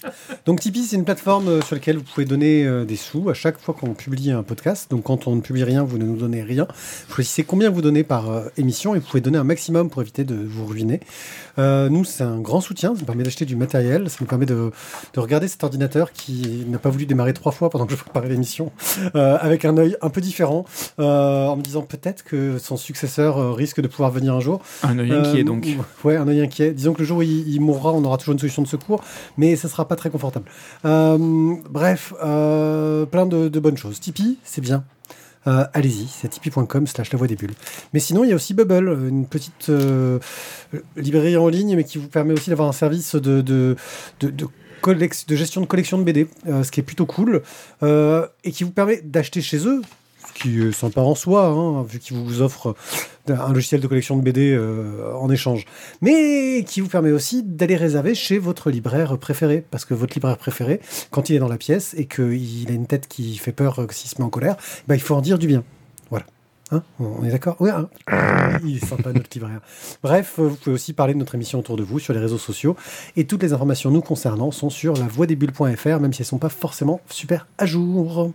[0.46, 3.34] Donc Tipeee, c'est une plateforme euh, sur laquelle vous pouvez donner euh, des sous à
[3.34, 4.89] chaque fois qu'on publie un podcast.
[4.91, 6.68] Donc quand on ne publie rien, vous ne nous donnez rien.
[7.08, 10.02] Vous choisissez combien vous donnez par euh, émission et vous pouvez donner un maximum pour
[10.02, 11.00] éviter de vous ruiner.
[11.58, 12.94] Euh, nous, c'est un grand soutien.
[12.94, 14.10] Ça nous permet d'acheter du matériel.
[14.10, 14.72] Ça nous permet de,
[15.13, 18.30] de regarder cet ordinateur qui n'a pas voulu démarrer trois fois pendant que je préparais
[18.30, 18.72] l'émission,
[19.15, 20.65] euh, avec un œil un peu différent,
[21.00, 24.62] euh, en me disant peut-être que son successeur risque de pouvoir venir un jour.
[24.84, 25.68] Un œil inquiet, donc.
[26.04, 26.72] Ouais, un œil inquiet.
[26.72, 29.04] Disons que le jour où il, il mourra, on aura toujours une solution de secours,
[29.38, 30.50] mais ça sera pas très confortable.
[30.86, 34.00] Euh, bref, euh, plein de, bonnes choses.
[34.00, 34.84] Tipeee, c'est bien.
[35.48, 37.54] Euh, Allez-y, c'est tipeee.com slash la voix des bulles.
[37.94, 39.72] Mais sinon, il y a aussi Bubble, une petite
[40.96, 43.76] librairie en ligne, mais qui vous permet aussi d'avoir un service de,
[45.30, 47.44] gestion de collection de BD, ce qui est plutôt cool,
[47.84, 49.82] et qui vous permet d'acheter chez eux,
[50.36, 52.76] qui est sympa en soi, hein, vu qu'ils vous offrent
[53.28, 55.65] un logiciel de collection de BD euh, en échange,
[56.02, 60.38] mais qui vous permet aussi d'aller réserver chez votre libraire préféré, parce que votre libraire
[60.38, 63.80] préféré, quand il est dans la pièce et qu'il a une tête qui fait peur
[63.80, 65.63] euh, s'il se met en colère, bah, il faut en dire du bien.
[66.10, 66.26] Voilà.
[66.71, 67.56] Hein on est d'accord?
[67.60, 67.89] Oui, hein
[68.65, 69.62] il est sympa notre libraire.
[70.04, 72.38] Bref, euh, vous pouvez aussi parler de notre émission autour de vous sur les réseaux
[72.38, 72.76] sociaux.
[73.15, 76.50] Et toutes les informations nous concernant sont sur lavoidesbulles.fr, même si elles ne sont pas
[76.50, 78.34] forcément super à jour.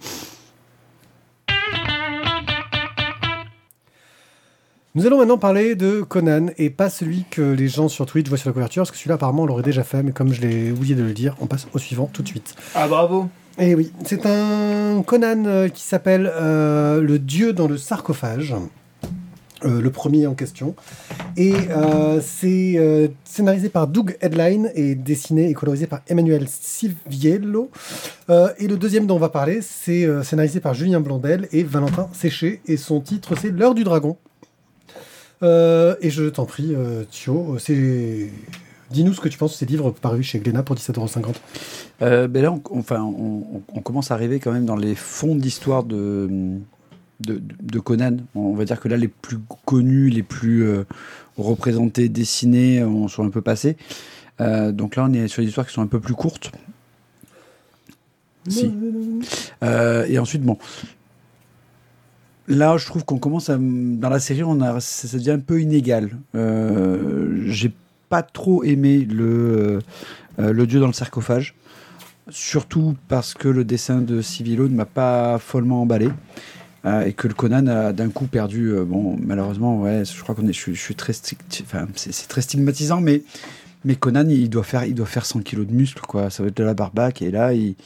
[4.96, 8.36] Nous allons maintenant parler de Conan, et pas celui que les gens sur Twitch voient
[8.36, 10.72] sur la couverture, parce que celui-là apparemment on l'aurait déjà fait, mais comme je l'ai
[10.72, 12.56] oublié de le dire, on passe au suivant tout de suite.
[12.74, 17.76] Ah, bravo Et oui, c'est un Conan euh, qui s'appelle euh, Le Dieu dans le
[17.76, 18.54] sarcophage.
[19.66, 20.74] Euh, le premier en question.
[21.36, 27.70] Et euh, c'est euh, scénarisé par Doug Headline et dessiné et colorisé par Emmanuel Siviello.
[28.58, 32.60] Et le deuxième dont on va parler, c'est scénarisé par Julien Blondel et Valentin Séché.
[32.66, 34.16] Et son titre, c'est L'heure du dragon.
[35.42, 38.30] Euh, et je t'en prie, euh, Thio, c'est...
[38.90, 41.34] dis-nous ce que tu penses de ces livres parus chez Glénat pour 17,50€.
[42.02, 45.84] Euh, ben là, on, enfin, on, commence à arriver quand même dans les fonds d'histoire
[45.84, 46.58] de,
[47.20, 48.18] de, de Conan.
[48.34, 50.84] On va dire que là, les plus connus, les plus euh,
[51.38, 53.76] représentés, dessinés, on sont un peu passés.
[54.40, 56.50] Euh, donc là, on est sur des histoires qui sont un peu plus courtes.
[58.48, 58.72] Si.
[59.62, 60.56] Euh, et ensuite, bon.
[62.48, 63.58] Là, je trouve qu'on commence à.
[63.58, 66.10] Dans la série, on a, ça, devient un peu inégal.
[66.34, 67.72] Euh, J'ai
[68.08, 69.78] pas trop aimé le,
[70.40, 71.54] euh, le dieu dans le sarcophage.
[72.28, 76.08] Surtout parce que le dessin de Civilo ne m'a pas follement emballé.
[76.86, 78.68] Euh, et que le Conan a d'un coup perdu.
[78.72, 80.52] euh, bon, malheureusement, ouais, je crois qu'on est.
[80.52, 81.12] Je, suis- très.
[81.62, 83.22] Enfin, c'est très stigmatisant, mais.
[83.84, 86.28] Mais Conan, il doit faire, il doit faire 100 kilos de muscle, quoi.
[86.30, 87.22] Ça va être de la barbaque.
[87.22, 87.76] Et là, il,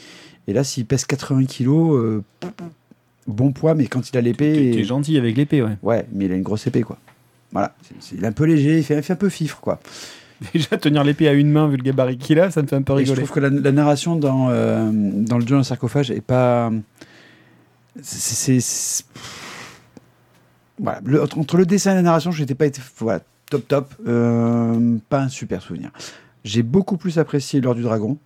[0.49, 2.23] et là, s'il pèse 80 kilos, euh,
[3.27, 5.77] bon poids, mais quand il a l'épée, t'es gentil avec l'épée, ouais.
[5.83, 6.99] ouais, mais il a une grosse épée, quoi.
[7.53, 9.81] Voilà, C'est- il est un peu léger, il fait, il fait un peu fifre, quoi.
[10.53, 12.83] Déjà, tenir l'épée à une main, vu le gabarit qu'il a, ça me fait un
[12.83, 13.23] peu Et je rigoler.
[13.23, 16.73] trouve que la, la narration dans, euh, dans le dans le sarcophage est pas.
[18.03, 18.19] C'est.
[18.19, 19.05] c'est- c'est-
[20.81, 21.01] Voilà.
[21.05, 22.81] Le- entre le dessin et la narration, je n'étais pas été.
[22.99, 23.95] Voilà, top top.
[24.09, 25.91] Euh, pas un super souvenir.
[26.45, 28.19] J'ai beaucoup plus apprécié L'heure du dragon,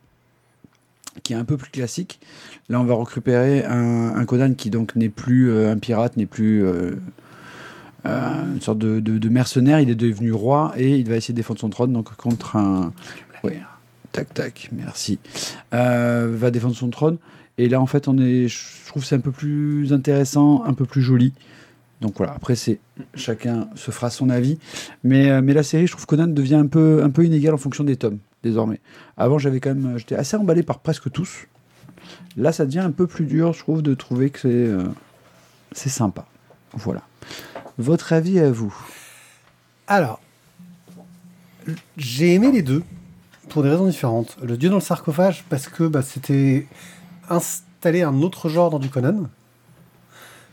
[1.22, 2.20] qui est un peu plus classique.
[2.68, 6.26] Là, on va récupérer un, un Conan qui donc n'est plus euh, un pirate, n'est
[6.26, 6.64] plus.
[6.64, 6.92] euh,
[8.06, 11.58] euh, une sorte de, mercenaire, il est devenu roi et il va essayer de défendre
[11.60, 12.92] son trône donc contre un,
[13.42, 13.60] ouais,
[14.12, 15.18] Tac, tac, merci.
[15.72, 17.18] Va défendre son trône.
[17.58, 20.84] Et là, en fait, on est, je trouve c'est un peu plus intéressant, un peu
[20.84, 21.32] plus joli.
[22.00, 22.78] Donc voilà, après, c'est
[23.16, 24.58] chacun se fera son avis.
[25.02, 27.82] Mais, mais la série, je trouve Conan devient un peu, un peu inégale en fonction
[27.82, 28.80] des tomes, désormais.
[29.16, 31.46] Avant, j'avais quand même, j'étais assez emballé par presque tous.
[32.36, 34.84] Là, ça devient un peu plus dur, je trouve, de trouver que c'est, euh,
[35.72, 36.26] c'est sympa.
[36.72, 37.02] Voilà.
[37.78, 38.74] Votre avis à vous
[39.86, 40.20] Alors,
[41.96, 42.82] j'ai aimé les deux
[43.48, 44.36] pour des raisons différentes.
[44.42, 46.66] Le dieu dans le sarcophage parce que bah, c'était
[47.28, 49.28] installer un autre genre dans du Conan.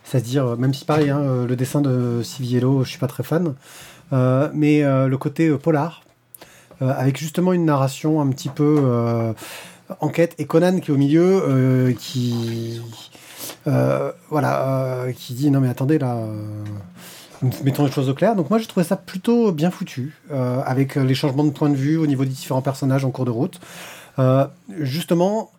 [0.04, 3.24] C'est-à-dire, euh, même si pareil, hein, euh, le dessin de Civiello, je suis pas très
[3.24, 3.56] fan,
[4.14, 6.05] euh, mais euh, le côté euh, polar, euh,
[6.82, 9.34] avec justement une narration un petit peu euh,
[10.00, 12.82] enquête, et Conan qui est au milieu, euh, qui
[13.68, 16.44] euh, voilà, euh, qui dit non mais attendez là, euh,
[17.64, 18.36] mettons les choses au clair.
[18.36, 21.76] Donc moi j'ai trouvé ça plutôt bien foutu, euh, avec les changements de point de
[21.76, 23.60] vue au niveau des différents personnages en cours de route.
[24.18, 24.46] Euh,
[24.80, 25.52] justement,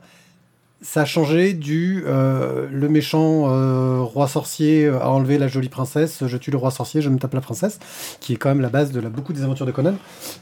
[0.82, 6.22] ça a changé du euh, le méchant euh, roi sorcier a enlevé la jolie princesse,
[6.26, 7.78] je tue le roi sorcier, je me tape la princesse,
[8.20, 9.94] qui est quand même la base de la, beaucoup des aventures de Conan.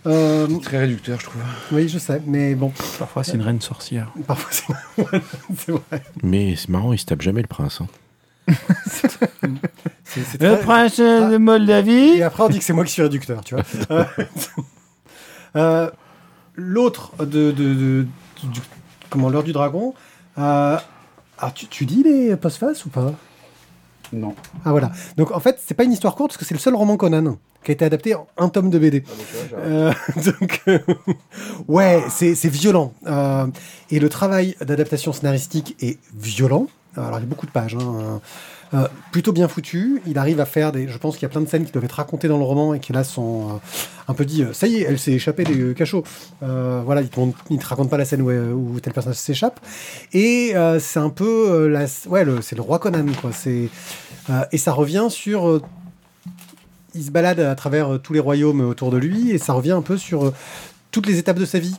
[0.07, 1.41] Euh, Très réducteur, je trouve.
[1.73, 4.13] oui, je sais, mais bon, Parfois, c'est une reine sorcière.
[4.27, 5.19] parfois c'est
[5.57, 6.03] c'est vrai.
[6.23, 7.81] Mais c'est marrant, il se tape jamais le prince.
[7.81, 7.87] hein.
[10.05, 11.29] C'est- c'est Le très- prince Ah.
[11.31, 12.19] de Moldavie.
[12.19, 13.65] Et après, on dit que c'est moi qui suis réducteur, tu vois.
[13.91, 14.05] Euh,
[15.57, 15.91] euh,
[16.57, 18.07] L'autre de, de, de-
[18.45, 18.61] du-
[19.11, 19.95] comment l'heure du dragon.
[20.39, 20.79] Euh,
[21.39, 23.13] ah, tu, tu dis les postfaces ou pas?
[24.13, 24.35] Non.
[24.65, 24.93] Ah voilà.
[25.17, 27.37] Donc en fait, c'est pas une histoire courte parce que c'est le seul roman Conan
[27.65, 29.05] qui a été adapté en un tome de BD.
[29.57, 29.93] Euh,
[30.41, 30.79] donc, euh,
[31.67, 32.93] ouais, c'est c'est violent.
[33.07, 33.47] Euh,
[33.91, 36.67] et le travail d'adaptation scénaristique est violent.
[36.97, 37.75] Alors, il y a beaucoup de pages.
[37.75, 38.21] hein.
[38.75, 40.03] Euh, plutôt bien foutu.
[40.07, 40.89] Il arrive à faire des.
[40.89, 42.75] Je pense qu'il y a plein de scènes qui doivent être racontées dans le roman
[42.75, 43.53] et qui là sont euh,
[44.09, 46.03] un peu dit euh, ça y est, elle s'est échappée des cachots.
[46.41, 49.61] Voilà, il te, te raconte pas la scène où, où tel personnage s'échappe.
[50.13, 51.69] Et c'est un peu.
[51.69, 53.31] la, ouais, c'est le roi Conan, quoi.
[53.33, 53.69] C'est,
[54.51, 55.61] et ça revient sur.
[56.95, 59.83] il se balade à travers tous les royaumes autour de lui et ça revient un
[59.83, 60.33] peu sur
[60.91, 61.77] toutes les étapes de sa vie.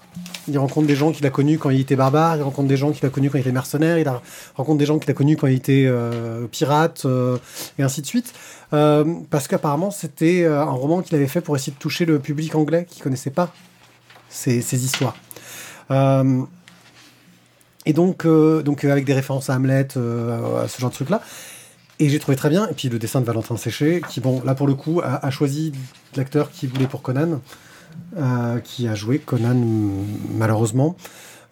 [0.48, 2.92] Il rencontre des gens qu'il a connus quand il était barbare, il rencontre des gens
[2.92, 4.08] qu'il a connus quand il était mercenaire, il
[4.56, 7.38] rencontre des gens qu'il a connus quand il était euh, pirate, euh,
[7.80, 8.34] et ainsi de suite.
[8.74, 12.54] Euh, parce qu'apparemment, c'était un roman qu'il avait fait pour essayer de toucher le public
[12.56, 13.52] anglais qui connaissait pas
[14.30, 15.16] ces, histoires.
[17.88, 21.22] Et donc, donc avec des références à Hamlet, à ce genre de truc-là.
[21.98, 22.68] Et j'ai trouvé très bien.
[22.68, 25.72] Et puis le dessin de Valentin Séché, qui, bon, là pour le coup, a choisi
[26.16, 27.40] l'acteur qu'il voulait pour Conan,
[28.18, 29.56] euh, qui a joué Conan
[30.38, 30.96] malheureusement.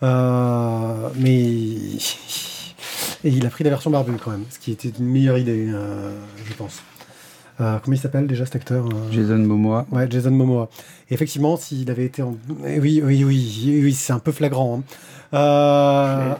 [0.02, 1.32] Euh, mais
[3.24, 5.68] et il a pris la version barbue quand même, ce qui était une meilleure idée,
[5.70, 6.82] euh, je pense.
[7.62, 9.86] Euh, comment il s'appelle déjà cet acteur Jason Momoa.
[9.92, 10.70] Ouais, Jason Momoa.
[11.10, 12.36] Et effectivement, s'il avait été en.
[12.66, 14.80] eh oui, oui, oui, oui, c'est un peu flagrant.
[14.80, 14.84] hein.
[15.36, 16.34] Euh,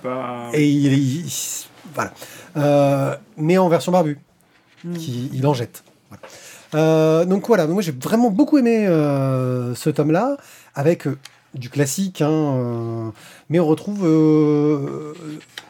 [0.54, 2.14] et il, il- il- voilà.
[2.58, 4.18] Euh, mais en version barbue,
[4.96, 5.84] qui, il en jette.
[6.10, 6.24] Voilà.
[6.76, 10.38] Euh, donc voilà, moi j'ai vraiment beaucoup aimé euh, ce tome-là,
[10.76, 11.18] avec euh,
[11.54, 13.14] du classique, hein,
[13.50, 14.02] mais on retrouve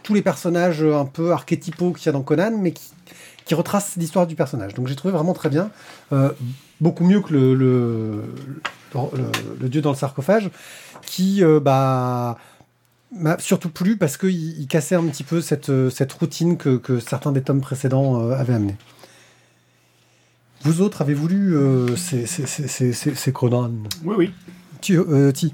[0.04, 4.26] tous les personnages un peu archétypaux qu'il y a dans Conan, mais qui, retracent l'histoire
[4.26, 4.74] du personnage.
[4.74, 5.70] Donc j'ai trouvé vraiment très bien,
[6.80, 8.24] beaucoup mieux que le,
[9.68, 10.50] dieu dans le sarcophage,
[11.06, 12.38] qui bah
[13.12, 15.68] m'a surtout plu parce qu'il il cassait un petit peu cette,
[16.14, 18.76] routine que, certains des tomes précédents avaient amené.
[20.64, 22.26] Vous autres avez voulu euh, ces,
[24.04, 24.32] Oui, oui.
[24.92, 25.54] Euh, Ti.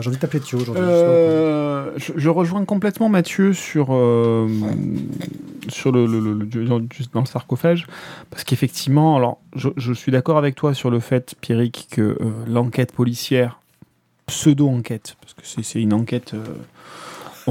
[0.00, 0.84] J'ai envie de t'appeler Thio aujourd'hui.
[0.84, 4.46] Euh, je, je rejoins complètement Mathieu sur, euh,
[5.68, 6.78] sur le, le- le- le dieu dans,
[7.20, 7.86] le sarcophage,
[8.28, 12.16] parce qu'effectivement, alors je, je suis d'accord avec toi sur le fait, Pierrick, que euh,
[12.46, 13.60] l'enquête policière,
[14.26, 16.34] pseudo-enquête, parce que c'est c'est une enquête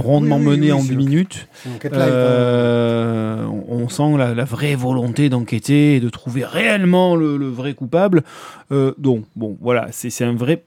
[0.01, 1.69] rondement Oui, oui, menée oui, en c'est 8 une minutes, hein.
[1.93, 7.47] euh, on on sent la, la vraie volonté d'enquêter et de trouver réellement le, le
[7.47, 8.23] vrai coupable.
[8.71, 10.63] Euh, donc, bon, voilà, c'est un vrai,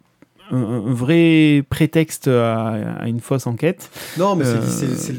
[0.50, 2.68] un, vrai prétexte à,
[3.00, 3.90] à une fausse enquête.
[4.18, 4.60] Non, mais, Euh,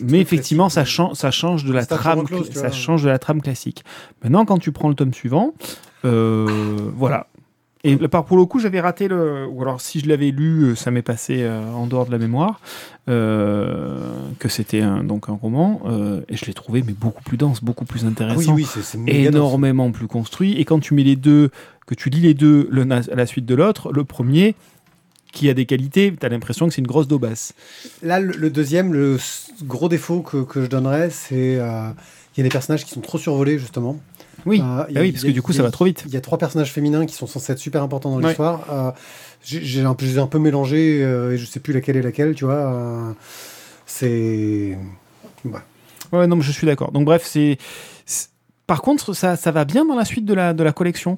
[0.04, 2.72] mais effectivement, ça, change, ça change de la trame, close, ça vois.
[2.72, 3.84] change de la trame classique.
[4.24, 5.54] Maintenant, quand tu prends le tome suivant,
[6.06, 6.48] euh,
[6.96, 7.28] voilà.
[7.84, 9.48] Et par pour le coup, j'avais raté le.
[9.48, 12.20] Ou alors, si je l'avais lu, euh, ça m'est passé euh, en dehors de la
[12.20, 12.60] mémoire
[13.10, 13.98] euh,
[14.40, 17.64] que c'était un, donc un roman, euh, et je l'ai trouvé mais beaucoup plus dense,
[17.64, 19.10] beaucoup plus Ah oui, intéressant oui, c'est c'est dense.
[19.10, 20.54] énormément plus construit.
[20.60, 21.50] Et quand tu mets les deux,
[21.88, 24.56] que tu lis les deux l'un à la suite de l'autre, le premier,
[25.32, 27.54] qui a des qualités, tu as l'impression que c'est une grosse daubasse.
[28.04, 29.18] Là, le, le deuxième, le
[29.64, 31.90] gros défaut que, que je donnerais, c'est euh,
[32.36, 33.98] il y a des personnages qui sont trop survolés, justement.
[34.46, 36.04] Oui, Euh, Ah oui parce a- que du coup, ça a- va trop vite.
[36.08, 38.28] Il y a trois personnages féminins qui sont censés être super importants dans Ouais.
[38.30, 38.62] l'histoire.
[38.72, 38.92] Euh,
[39.44, 42.54] j'ai un un peu mélangés euh, et je sais plus laquelle est laquelle, tu vois.
[42.56, 43.12] euh,
[43.86, 44.78] c'est.
[45.46, 45.60] Ouais.
[46.12, 46.92] Ouais, non, mais je suis d'accord.
[46.92, 47.58] Donc, bref, c'est.
[48.68, 51.18] Par contre, ça, ça va bien dans la suite de la, de la collection.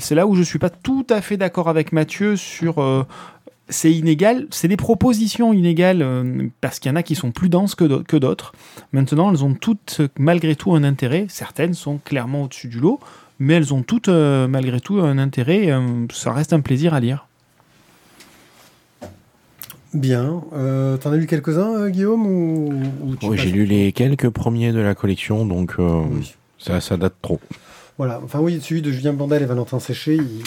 [0.00, 3.06] C'est là où je suis pas tout à fait d'accord avec Mathieu sur.
[3.68, 7.48] C'est inégal, c'est des propositions inégales euh, parce qu'il y en a qui sont plus
[7.48, 8.52] denses que d'au- que d'autres.
[8.92, 11.26] Maintenant, elles ont toutes malgré tout un intérêt.
[11.28, 13.00] Certaines sont clairement au-dessus du lot,
[13.38, 15.70] mais elles ont toutes euh, malgré tout un intérêt.
[15.70, 17.26] euh, ça reste un plaisir à lire.
[19.92, 20.42] Bien.
[20.54, 22.72] Euh, T'en as lu quelques-uns, euh, Guillaume ou,
[23.22, 26.34] Oui, j'ai lu les quelques premiers de la collection, donc euh, Oui.
[26.58, 27.40] ça, ça date trop.
[27.96, 28.20] Voilà.
[28.24, 30.42] Enfin, oui, celui de Julien Blandel et Valentin Séché, il-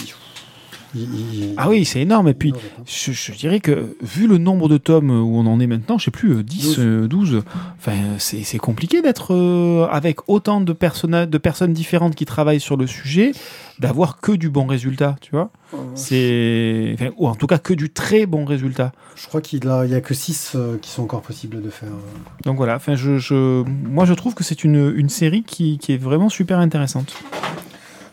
[0.95, 2.27] Il- il- Ah oui, c'est énorme.
[2.29, 2.53] Et puis,
[2.85, 6.05] je, je dirais que vu le nombre de tomes où on en est maintenant, je
[6.05, 6.75] sais plus, euh, 10, 12.
[6.79, 7.41] euh, 12,
[7.77, 12.87] enfin, c'est compliqué d'être euh, avec autant de, de personnes différentes qui travaillent sur le
[12.87, 13.31] sujet,
[13.79, 15.51] d'avoir que du bon résultat, tu vois.
[15.95, 18.91] C'est, enfin, ou en tout cas que du très bon résultat.
[19.15, 21.89] Je crois qu'il a- il y a que 6 qui sont encore possibles de faire.
[22.45, 25.91] Donc voilà, enfin, je, je, moi je trouve que c'est une, une série qui, qui
[25.93, 27.13] est vraiment super intéressante.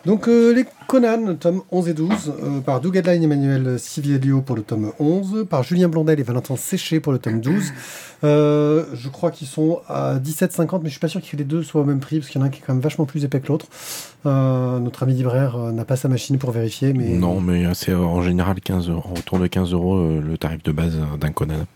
[0.07, 2.11] Donc euh, les Conan, tome 11 et 12,
[2.43, 6.23] euh, par Doug Adline et Emmanuel Sivielio pour le tome 11, par Julien Blondel et
[6.23, 7.73] Valentin Séché pour le tome 12.
[8.23, 11.63] Euh, je crois qu'ils sont à 17,50, mais je suis pas sûr que les deux
[11.63, 13.07] soient au même prix, parce qu'il y en a un qui est quand même vachement
[13.07, 13.67] plus épais que l'autre.
[14.25, 17.17] Notre ami libraire n'a pas sa machine pour vérifier, mais...
[17.17, 20.99] Non, mais c'est en général 15 euros, autour de 15 euros le tarif de base
[21.19, 21.67] d'un Conan.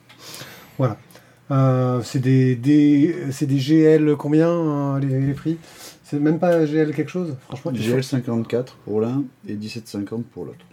[1.50, 5.58] Euh, c'est des, des, GL combien les, les prix?
[6.08, 10.64] C'est même pas GL quelque chose Franchement, GL 54 pour l'un et 17,50 pour l'autre.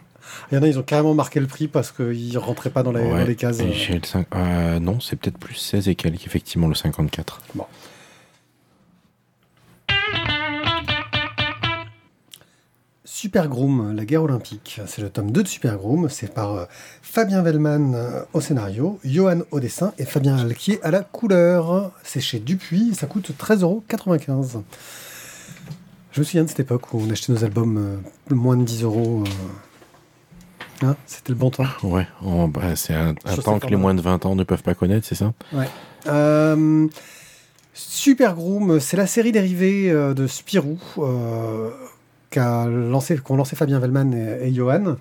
[0.51, 2.93] il y en a, ils ont carrément marqué le prix parce qu'ils rentraient pas dans
[2.93, 3.59] les, dans les cases.
[3.59, 3.99] et euh.
[4.03, 7.41] cinq- euh, non, c'est peut-être plus 16 et quelques, effectivement, le 54.
[13.03, 14.79] Super Groom, la guerre olympique.
[14.87, 16.09] C'est le tome 2 de Super Groom.
[16.09, 16.65] C'est par euh,
[17.01, 21.91] Fabien Vellman euh, au scénario, Johan au dessin et Fabien Alquier à la couleur.
[22.03, 24.61] C'est chez Dupuis et ça coûte 13,95€.
[26.15, 27.78] Je me souviens de cette époque où on achetait nos albums
[28.32, 29.23] euh, moins de 10 euros.
[29.25, 30.88] euh.
[30.88, 31.65] Hein C'était le bon temps.
[31.84, 35.06] Ouais, bah, c'est un, temps que les moins de 20 ans ne peuvent pas connaître,
[35.06, 35.34] c'est ça?
[36.08, 36.88] Euh,
[37.73, 40.80] Super Groom, c'est la série dérivée euh, de Spirou
[42.30, 44.95] qu'a lancé, qu'ont lancé Fabien Vellman et, et Johan,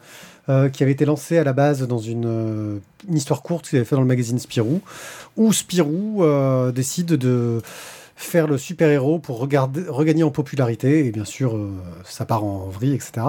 [0.48, 3.76] euh, qui avait été lancé à la base dans une, euh, une histoire courte qu'il
[3.78, 4.80] avait fait dans le magazine Spirou,
[5.36, 7.62] où Spirou euh, décide de
[8.16, 11.72] faire le super-héros pour regagner en popularité, et bien sûr, euh,
[12.04, 13.28] ça part en vrille, etc.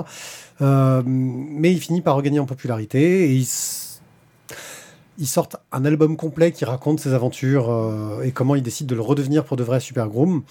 [0.61, 3.47] Euh, mais il finit par regagner en popularité, et il
[5.17, 8.95] ils sortent un album complet qui raconte ses aventures euh, et comment ils décident de
[8.95, 10.43] le redevenir pour de vrai Super Groom.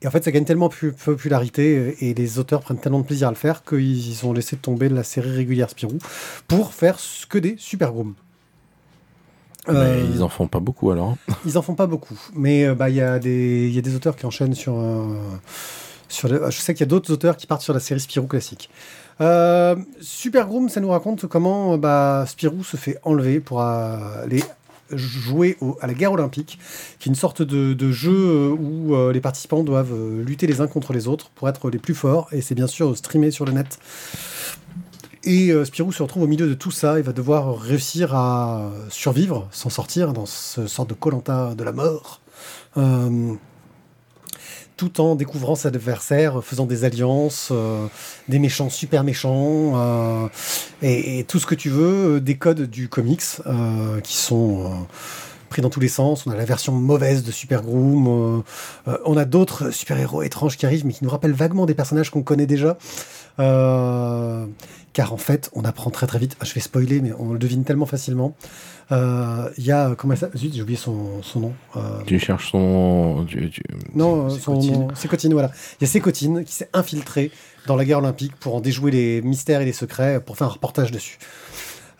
[0.00, 3.04] Et en fait, ça gagne tellement de pu- popularité et les auteurs prennent tellement de
[3.04, 5.98] plaisir à le faire qu'ils ont laissé tomber la série régulière Spirou
[6.48, 8.14] pour faire que des Super Groom.
[9.68, 11.16] Euh, Ils en font pas beaucoup alors.
[11.44, 13.82] ils en font pas beaucoup, mais euh, bah, il y, a des- il y a
[13.82, 14.74] des auteurs qui enchaînent sur.
[14.78, 15.14] euh,
[16.08, 18.26] sur le- je sais qu'il y a d'autres auteurs qui partent sur la série Spirou
[18.26, 18.70] classique.
[19.20, 24.42] Euh, Super Groom, ça nous raconte comment bah, Spirou se fait enlever pour aller
[24.92, 26.58] jouer au- à la guerre olympique,
[26.98, 29.94] qui est une sorte de, de jeu où euh, les participants doivent
[30.26, 32.96] lutter les uns contre les autres pour être les plus forts, et c'est bien sûr
[32.96, 33.78] streamé sur le net.
[35.24, 38.70] Et euh, Spirou se retrouve au milieu de tout ça, il va devoir réussir à
[38.88, 42.20] survivre, s'en sortir dans ce sorte de Colanta de la mort.
[42.76, 43.34] Euh,
[44.78, 47.86] tout en découvrant ses adversaires, faisant des alliances, euh,
[48.28, 50.28] des méchants super méchants, euh,
[50.80, 53.20] et, et tout ce que tu veux, des codes du comics
[54.02, 54.86] qui sont
[55.50, 56.26] pris dans tous les sens.
[56.26, 58.42] On a la version mauvaise de Super Groom,
[59.04, 62.22] on a d'autres super-héros étranges qui arrivent, mais qui nous rappellent vaguement des personnages qu'on
[62.22, 62.78] connaît déjà.
[63.38, 64.46] Euh,
[64.92, 66.36] car en fait, on apprend très très vite.
[66.40, 68.34] Ah, je vais spoiler, mais on le devine tellement facilement.
[68.92, 71.52] Euh, Il y a comment ça Zut, j'ai oublié son, son nom.
[71.76, 73.24] Euh, Tu cherches son.
[73.28, 73.62] tu- tu-
[73.94, 74.72] non, C'est son Cotine.
[74.80, 74.88] nom.
[75.08, 75.52] Cotine, voilà.
[75.80, 77.30] Il y a Sécotine qui s'est infiltré
[77.66, 80.50] dans la guerre olympique pour en déjouer les mystères et les secrets, pour faire un
[80.50, 81.18] reportage dessus.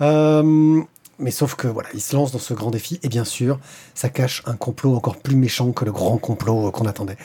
[0.00, 0.80] Euh,
[1.18, 3.60] mais sauf que voilà, il se lance dans ce grand défi et bien sûr,
[3.94, 7.16] ça cache un complot encore plus méchant que le grand complot qu'on attendait.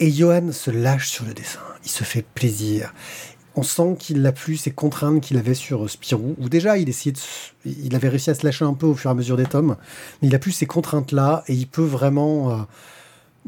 [0.00, 1.60] Et Johan se lâche sur le dessin.
[1.84, 2.92] Il se fait plaisir.
[3.54, 7.14] On sent qu'il n'a plus ces contraintes qu'il avait sur Spirou, où déjà il essayait
[7.64, 9.76] il avait réussi à se lâcher un peu au fur et à mesure des tomes,
[10.20, 12.56] mais il a plus ces contraintes-là et il peut vraiment euh,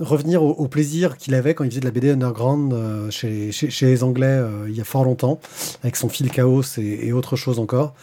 [0.00, 3.87] revenir au, plaisir qu'il avait quand il faisait de la BD underground euh, chez, chez,
[3.87, 5.40] les Anglais euh, il y a fort longtemps,
[5.82, 7.94] avec son fil chaos et, autre chose encore,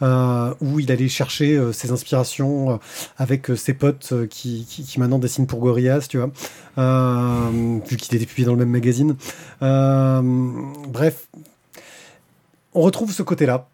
[0.00, 2.80] euh, où il allait chercher ses inspirations
[3.18, 6.30] avec ses potes qui, qui, maintenant dessinent pour Gorillaz, tu vois,
[7.86, 9.16] vu qu'il était publié dans le même magazine.
[9.60, 11.28] Bref,
[12.74, 13.68] on retrouve ce côté-là.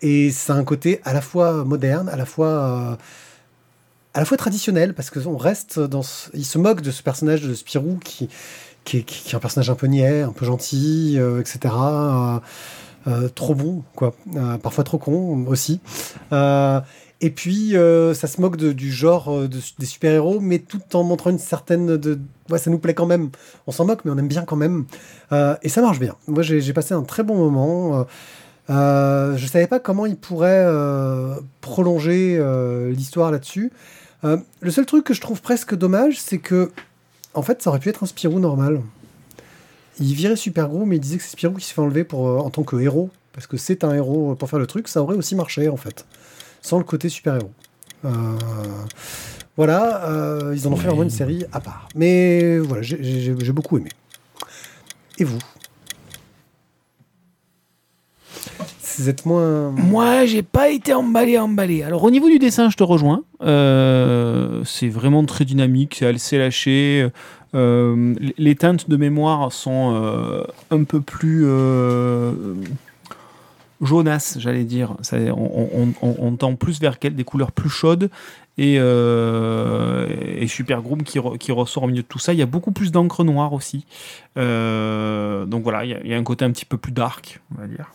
[0.00, 2.96] Et c'est un côté à la fois moderne, à la fois,
[4.18, 6.02] à la fois traditionnel, parce qu'on reste dans.
[6.02, 8.28] ce- il se moque de ce personnage de Spirou qui,
[8.82, 11.72] qui, est, un personnage un peu niais, un peu gentil, euh, etc.
[11.72, 12.38] euh,
[13.06, 14.16] euh, trop bon, quoi.
[14.60, 15.80] Parfois trop con aussi.
[17.20, 17.74] Et puis,
[18.14, 21.96] ça se moque du genre de- des super-héros, mais tout en montrant une certaine.
[21.96, 22.18] De,
[22.50, 23.30] ouais, ça nous plaît quand même.
[23.68, 24.84] On s'en moque, mais on aime bien quand même.
[25.62, 26.16] Et ça marche bien.
[26.26, 28.04] Moi, j'ai passé un très bon moment.
[28.68, 30.66] Euh, je savais pas comment il pourrait
[31.60, 32.40] prolonger
[32.90, 33.70] l'histoire là-dessus.
[34.24, 36.70] Euh, le seul truc que je trouve presque dommage, c'est que,
[37.34, 38.80] en fait, ça aurait pu être un Spirou normal.
[40.00, 42.28] il virait Super Gros, mais il disait que c'est Spirou qui se fait enlever pour,
[42.28, 45.02] euh, en tant que héros, parce que c'est un héros pour faire le truc, ça
[45.02, 46.04] aurait aussi marché en fait,
[46.62, 47.52] sans le côté super-héros.
[48.04, 48.38] Euh,
[49.56, 51.88] voilà, euh, ils en ont fait vraiment une série à part.
[51.96, 53.90] Mais voilà, j'ai beaucoup aimé.
[55.18, 55.38] Et vous?
[58.98, 59.70] Vous êtes moins.
[59.70, 61.84] Moi, j'ai pas été emballé, emballé.
[61.84, 63.22] Alors, au niveau du dessin, je te rejoins.
[63.42, 67.08] Euh, c'est vraiment très dynamique, c'est assez lâché.
[67.54, 71.46] Euh, les teintes de mémoire sont euh, un peu plus
[73.80, 74.96] jaunasses, j'allais dire.
[75.12, 78.10] On, tend plus vers des couleurs plus chaudes.
[78.58, 78.78] Et,
[80.48, 82.32] Super Groom qui, re- qui ressort au milieu de tout ça.
[82.32, 83.86] Il y a beaucoup plus d'encre noire aussi.
[84.34, 87.92] Donc voilà, il y a un côté un petit peu plus dark, on va dire.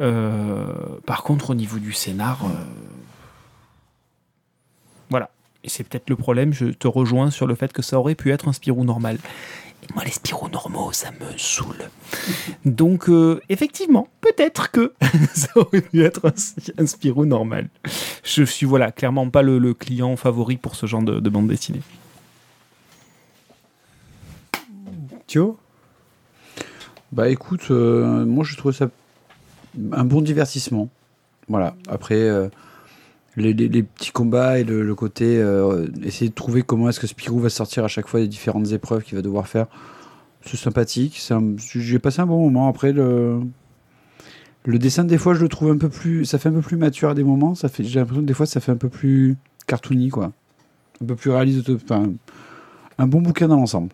[0.00, 0.66] Euh,
[1.06, 2.48] par contre, au niveau du scénar, euh,
[5.10, 5.30] voilà.
[5.64, 8.30] Et c'est peut-être le problème, je te rejoins sur le fait que ça aurait pu
[8.32, 9.18] être un Spirou normal.
[9.82, 11.90] Et moi, les Spirou normaux, ça me saoule.
[12.64, 14.92] Donc, euh, effectivement, peut-être que
[15.34, 17.68] ça aurait pu être un, un Spirou normal.
[18.22, 21.48] Je suis, voilà, clairement pas le, le client favori pour ce genre de, de bande
[21.48, 21.82] dessinée.
[25.26, 25.58] Thio?
[27.12, 28.88] Bah écoute, euh, moi je trouve ça
[29.92, 30.88] un bon divertissement.
[31.48, 31.74] Voilà.
[31.88, 32.48] Après, euh,
[33.36, 37.00] les, les- les petits combats et le, le côté euh, essayer de trouver comment est-ce
[37.00, 39.66] que Spirou va sortir à chaque fois des différentes épreuves qu'il va devoir faire,
[40.44, 41.20] c'est sympathique.
[41.74, 42.68] J'ai passé un bon moment.
[42.68, 43.40] Après, le,
[44.64, 46.24] le dessin, des fois, je le trouve un peu plus.
[46.24, 47.54] Ça fait un peu plus mature à des moments.
[47.54, 50.32] Ça fait, J'ai l'impression que des fois, ça fait un peu plus cartoony, quoi.
[51.02, 51.70] Un peu plus réaliste.
[51.70, 52.10] Enfin,
[52.98, 53.90] un bon bouquin dans l'ensemble.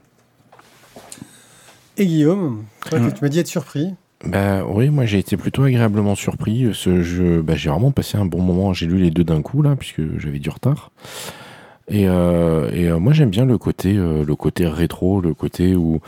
[1.97, 3.13] Et Guillaume, toi, Ouais.
[3.13, 3.95] tu m'as dit être surpris.
[4.27, 6.71] Bah oui, moi j'ai été plutôt agréablement surpris.
[6.73, 8.73] Ce bah, j'ai vraiment passé un bon moment.
[8.73, 10.91] J'ai lu les deux d'un coup là, puisque j'avais du retard.
[11.89, 16.01] Et, euh, euh, moi j'aime bien le côté, euh, le côté rétro, le côté où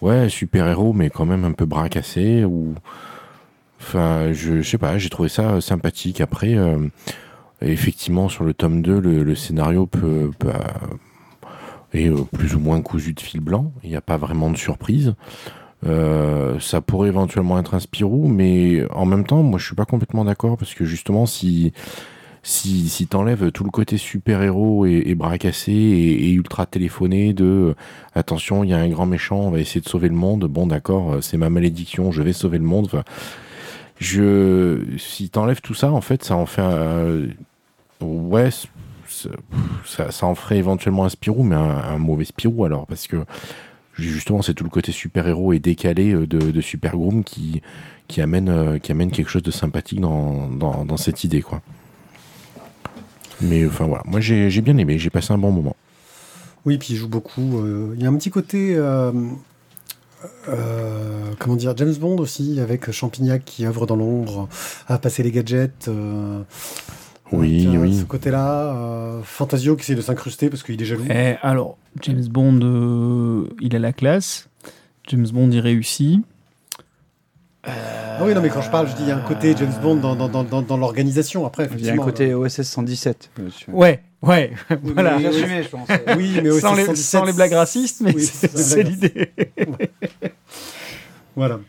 [0.00, 1.88] ouais super héros, mais quand même un peu bras
[3.80, 6.20] enfin, je, sais pas, j'ai trouvé ça sympathique.
[6.20, 6.56] Après,
[7.60, 10.30] effectivement sur le tome 2, le, scénario peut,
[11.92, 13.72] est plus ou moins cousu de fil blanc.
[13.84, 15.14] Il n'y a pas vraiment de surprise.
[15.84, 19.84] Euh, ça pourrait éventuellement être un Spirou, mais en même temps, moi je suis pas
[19.84, 21.72] complètement d'accord parce que justement, si
[22.42, 27.44] si, si t'enlèves tout le côté super-héros et, et bras cassés et, ultra téléphoné de
[27.44, 27.74] euh,
[28.14, 30.66] attention, il y a un grand méchant, on va essayer de sauver le monde, bon
[30.66, 32.86] d'accord, euh, c'est ma malédiction, je vais sauver le monde.
[32.86, 33.04] Enfin,
[33.98, 37.28] je, si t'enlèves tout ça, en fait, ça en fait un.
[38.00, 38.50] Ouais,
[39.84, 43.24] ça, en ferait éventuellement un Spirou, mais un mauvais Spirou alors, parce que
[43.94, 47.62] justement c'est tout le côté super-héros et décalé euh, de, Super Groom qui,
[48.08, 51.44] qui, amène, euh, qui amène quelque chose de sympathique dans, cette idée.
[53.40, 55.76] Mais enfin voilà, moi j'ai bien aimé, j'ai passé un bon moment.
[56.64, 57.58] Oui, puis il joue beaucoup.
[57.58, 58.74] euh, Il y a un petit côté.
[58.76, 59.10] euh,
[60.48, 64.48] euh, comment dire James Bond aussi, avec Champignac qui œuvre dans l'ombre,
[64.88, 65.88] à passer les gadgets.
[65.88, 66.42] euh,
[67.32, 67.96] Oui, a oui.
[67.98, 68.74] Ce côté-là.
[68.76, 71.04] euh, Fantasio qui essaie de s'incruster parce qu'il est jaloux.
[71.10, 74.48] Eh, alors, James Bond, euh, il a la classe.
[75.08, 76.20] James Bond, il réussit.
[77.64, 79.72] Ah oui, non, mais quand je parle, je dis il y a un côté James
[79.80, 81.46] Bond dans, dans, dans, dans, dans l'organisation.
[81.46, 83.30] Après, Il y a un côté OSS 117.
[83.38, 83.72] monsieur.
[83.72, 85.18] Ouais, ouais, Oui, voilà.
[85.18, 85.88] mais- Assumé, je pense.
[86.16, 89.30] Oui, mais sans, les, 117, sans les blagues racistes, mais Oui, c'est l'idée.
[91.36, 91.60] Voilà.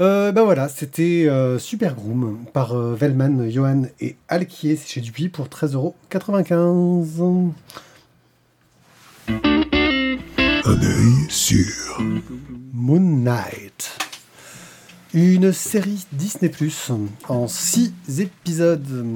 [0.00, 5.28] Euh, ben voilà, c'était euh, Super Groom par euh, Vellman, Johan et Alquier, chez Dupuis
[5.28, 7.52] pour 13,95€.
[9.28, 12.00] Un œil sur.
[12.72, 13.96] Moon Knight.
[15.12, 16.90] Une série Disney Plus
[17.28, 19.06] en 6 épisodes.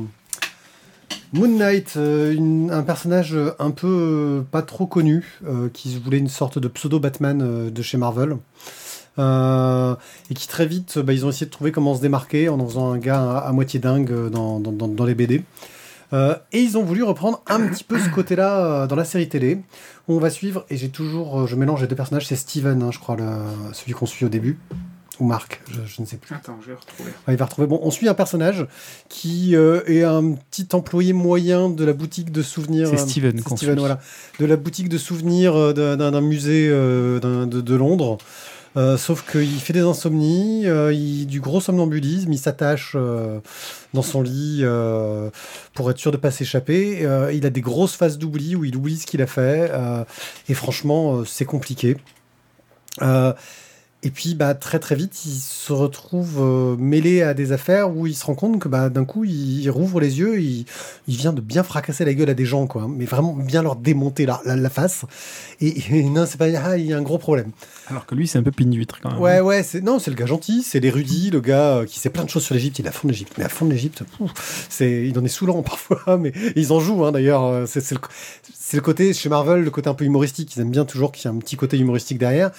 [1.32, 5.40] Moon Knight, euh, une- un personnage un peu pas trop connu,
[5.72, 8.36] qui voulait une sorte de pseudo-Batman de chez Marvel.
[9.18, 9.94] Euh,
[10.30, 12.66] et qui très vite, bah, ils ont essayé de trouver comment se démarquer en en
[12.66, 15.42] faisant un gars à, à moitié dingue euh, dans, dans- dans- dans les BD.
[16.12, 19.28] Euh, et ils ont voulu reprendre un petit peu ce côté-là euh, dans la série
[19.28, 19.58] télé.
[20.08, 22.82] où On va suivre, et j'ai toujours, euh, je mélange les deux personnages, c'est Steven,
[22.82, 24.58] hein, je crois, le- celui qu'on suit au début.
[25.20, 26.32] Ou Marc, je, je ne sais plus.
[26.36, 27.10] Attends, je vais retrouver.
[27.26, 27.66] Ouais, il va retrouver.
[27.66, 28.68] Bon, on suit un personnage
[29.08, 32.86] qui euh, est un petit employé moyen de la boutique de souvenirs.
[32.88, 33.74] C'est Steven Steven, suit.
[33.80, 33.98] voilà.
[34.38, 38.18] De la boutique de souvenirs euh, d'un musée euh, de Londres.
[38.78, 43.40] Euh, sauf qu'il fait des insomnies, euh, du gros somnambulisme, il s'attache euh,
[43.92, 44.62] dans son lit
[45.74, 47.00] pour être sûr de pas s'échapper.
[47.32, 49.70] Il a des grosses phases d'oubli où il oublie ce qu'il a fait.
[50.48, 51.96] et franchement, c'est compliqué.
[54.04, 58.06] Et puis, bah, très très vite, il se retrouve euh, mêlé à des affaires où
[58.06, 60.66] il se rend compte que bah, d'un coup, il, il rouvre les yeux, il,
[61.08, 62.86] il vient de bien fracasser la gueule à des gens, quoi.
[62.88, 65.04] Mais vraiment bien leur démonter la, la, la face.
[65.60, 66.46] Et, et non, c'est pas.
[66.62, 67.50] Ah, il y a un gros problème.
[67.88, 69.20] Alors que lui, c'est un peu pine d'huître quand même.
[69.20, 72.10] Ouais, ouais, c'est non, c'est le gars gentil, c'est l'érudit, le gars euh, qui sait
[72.10, 72.78] plein de choses sur l'Égypte.
[72.78, 74.04] Il est à fond de l'Égypte, mais à fond de l'Égypte,
[74.68, 77.42] c'est, il en est saoulant parfois, mais ils en jouent hein, d'ailleurs.
[77.42, 78.00] euh, C'est, c'est le,
[78.54, 80.54] c'est le côté chez Marvel, le côté un peu humoristique.
[80.54, 82.52] Ils aiment bien toujours qu'il y ait un petit côté humoristique derrière.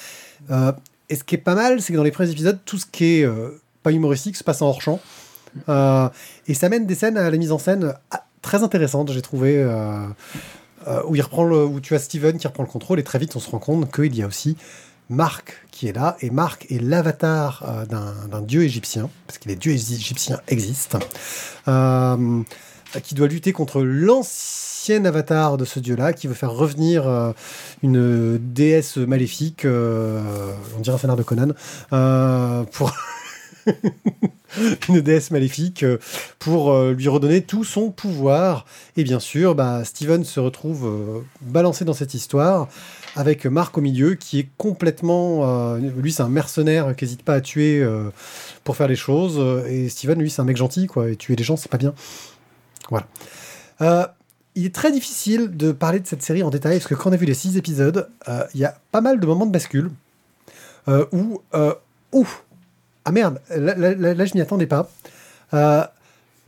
[0.52, 0.74] Euh,
[1.10, 3.20] et ce qui est pas mal, c'est que dans les premiers épisodes, tout ce qui
[3.20, 5.00] est euh, pas humoristique se passe en hors champ,
[5.68, 6.08] Euh,
[6.48, 9.58] et ça mène des scènes à la mise en scène ah, très intéressantes, j'ai trouvé.
[10.88, 13.36] euh, où il reprend où tu as Steven qui reprend le contrôle et très vite
[13.36, 14.56] on se rend compte qu'il y a aussi
[15.10, 19.74] Marc qui est là et Marc est l'avatar d'un dieu égyptien parce que les dieux
[19.74, 21.00] égyptiens existent
[21.68, 22.42] euh,
[23.04, 27.32] qui doit lutter contre l'ancien avatar de ce dieu-là qui veut faire revenir euh,
[27.84, 30.22] une déesse maléfique euh,
[30.78, 31.50] on dirait un fanard de Conan
[31.94, 32.92] euh, pour
[34.90, 35.86] une déesse maléfique
[36.40, 38.66] pour lui redonner tout son pouvoir.
[38.98, 42.68] Et bien sûr, bah, Steven se retrouve balancé dans cette histoire
[43.16, 45.76] avec Marc au milieu qui est complètement...
[45.76, 47.86] lui, c'est un mercenaire qui n'hésite pas à tuer
[48.64, 49.40] pour faire les choses.
[49.68, 51.10] Et Steven, lui, c'est un mec gentil, quoi.
[51.10, 51.94] Et tuer les gens, c'est pas bien.
[52.90, 53.08] Voilà.
[53.82, 54.08] Euh,
[54.56, 57.14] il est très difficile de parler de cette série en détail parce que quand on
[57.14, 59.92] a vu les six épisodes, euh, il y a pas mal de moments de bascule
[60.88, 61.42] euh, où...
[62.12, 62.44] Ouf
[63.06, 64.90] ah merde, là, je m'y attendais pas.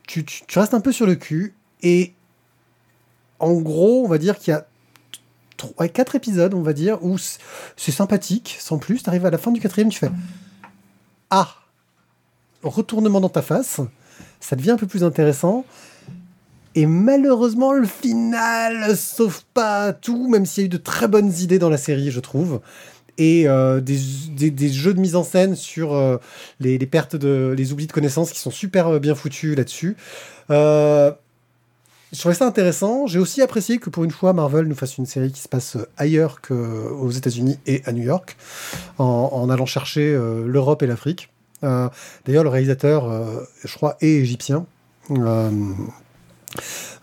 [0.08, 0.26] Tu,
[0.56, 2.14] restes un peu sur le cul et
[3.40, 4.68] en gros, on va dire qu'il y a
[5.58, 9.02] trois- quatre épisodes, on va dire, où c'est sympathique, sans plus.
[9.02, 10.12] Tu arrives à la fin du quatrième, tu fais
[11.30, 11.56] Ah
[12.64, 13.80] Retournement dans ta face,
[14.40, 15.66] ça devient un peu plus intéressant.
[16.76, 21.32] Et malheureusement, le final sauve pas tout, même s'il y a eu de très bonnes
[21.40, 22.62] idées dans la série, je trouve
[23.18, 26.18] et euh, des, jeux de mise en scène sur euh,
[26.60, 29.96] les, pertes de les oublis de connaissances qui sont super euh, bien foutus là-dessus.
[30.50, 31.12] Euh,
[32.12, 33.06] je trouvais ça intéressant.
[33.06, 35.78] J'ai aussi apprécié que pour une fois Marvel nous fasse une série qui se passe
[35.98, 38.36] ailleurs qu'aux États-Unis et à New York,
[38.98, 41.30] en, allant chercher l'Europe et l'Afrique.
[41.62, 43.10] D'ailleurs, le réalisateur,
[43.64, 44.66] je crois, est égyptien.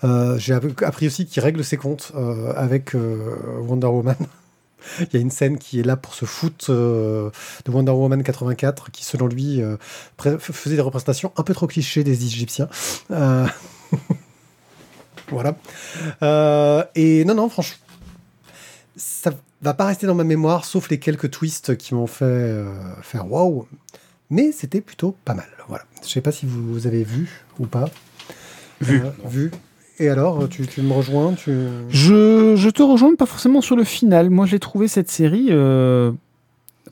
[0.04, 4.16] Euh, J'ai app- appris aussi qu'il règle ses comptes euh, avec euh, Wonder Woman.
[5.00, 7.30] Il y a une scène qui est là pour se foutre de
[7.68, 9.60] Wonder Woman 84, qui selon lui
[10.18, 12.68] faisait des représentations un peu trop clichés des Égyptiens.
[13.10, 13.46] Euh,
[15.30, 15.56] voilà.
[16.94, 17.84] Et non, non, franchement,
[18.96, 22.54] ça va pas rester dans ma mémoire, sauf les quelques twists qui m'ont fait
[23.02, 23.66] faire waouh.
[24.30, 25.48] Mais c'était plutôt pas mal.
[25.68, 25.84] Voilà.
[26.02, 27.90] Je sais pas si vous avez vu ou pas.
[28.80, 29.00] Vu.
[29.00, 29.50] Euh, vu.
[30.00, 31.52] Et alors, tu, tu me rejoins tu...
[31.90, 34.30] Je, je te rejoins pas forcément sur le final.
[34.30, 36.12] Moi, j'ai trouvé cette série euh,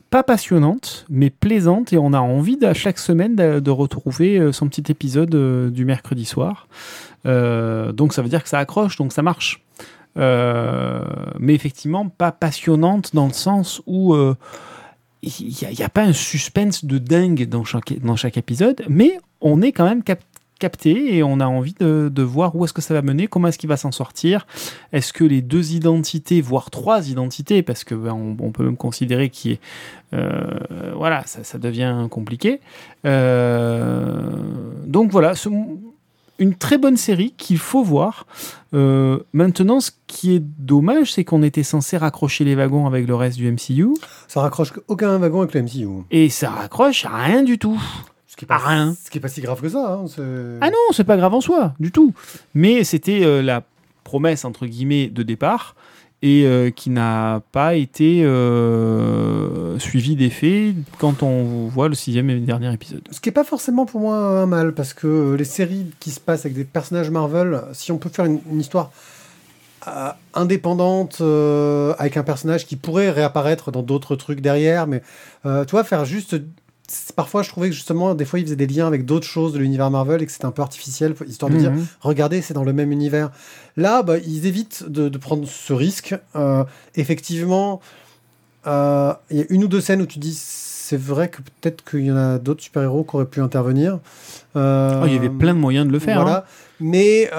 [0.09, 4.51] pas passionnante, mais plaisante, et on a envie à chaque semaine de, de retrouver euh,
[4.51, 6.67] son petit épisode euh, du mercredi soir.
[7.25, 9.63] Euh, donc, ça veut dire que ça accroche, donc ça marche.
[10.17, 11.05] Euh,
[11.39, 14.35] mais effectivement, pas passionnante dans le sens où euh,
[15.21, 19.19] il n'y a, a pas un suspense de dingue dans chaque, dans chaque épisode, mais
[19.39, 20.23] on est quand même cap-
[20.59, 23.47] capté et on a envie de, de voir où est-ce que ça va mener, comment
[23.47, 24.45] est-ce qu'il va s'en sortir.
[24.93, 28.77] Est-ce que les deux identités, voire trois identités, parce que ben, on, on peut même
[28.77, 29.59] considérer qu'il est,
[30.13, 30.45] euh,
[30.95, 32.59] voilà, ça, ça devient compliqué.
[33.05, 34.31] Euh,
[34.85, 35.49] donc voilà, ce-
[36.39, 38.27] une très bonne série qu'il faut voir.
[38.75, 43.15] Euh, maintenant, ce qui est dommage, c'est qu'on était censé raccrocher les wagons avec le
[43.15, 43.87] reste du MCU
[44.27, 45.87] Ça raccroche aucun wagon avec le MCU.
[46.11, 47.81] et ça raccroche à rien du tout.
[48.37, 48.95] Ce qui est pas, Ah, rien.
[49.03, 49.99] Ce qui est pas si grave que ça.
[49.99, 52.13] hein, Ah non, c'est pas grave en soi, du tout.
[52.53, 53.63] Mais c'était euh, la
[54.03, 55.75] promesse, entre guillemets, de départ
[56.21, 62.29] et euh, qui n'a pas été euh, suivie des faits quand on voit le sixième
[62.29, 63.01] et dernier épisode.
[63.09, 66.19] Ce qui est pas forcément pour moi un mal, parce que les séries qui se
[66.19, 68.91] passent avec des personnages Marvel, si on peut faire une, une histoire
[69.87, 71.21] euh, indépendante
[71.97, 75.01] avec un personnage qui pourrait réapparaître dans d'autres trucs derrière, mais
[75.43, 76.35] tu vois, faire juste.
[77.15, 79.59] Parfois, je trouvais que justement, des fois, ils faisaient des liens avec d'autres choses de
[79.59, 81.85] l'univers Marvel et que c'était un peu artificiel, histoire de dire Mhm.
[81.99, 83.29] regardez, c'est dans le même univers.
[83.75, 86.15] Là, bah, ils évitent de, de prendre ce risque.
[86.37, 86.63] Euh,
[86.95, 87.81] effectivement,
[88.67, 91.83] euh, il y a une ou deux scènes où tu dis c'est vrai que peut-être
[91.83, 93.99] qu'il y en a d'autres super-héros qui auraient pu intervenir.
[94.55, 96.21] Euh, Oh, il y avait plein de moyens de le faire.
[96.21, 96.37] Voilà.
[96.37, 96.43] hein.
[96.79, 97.29] Mais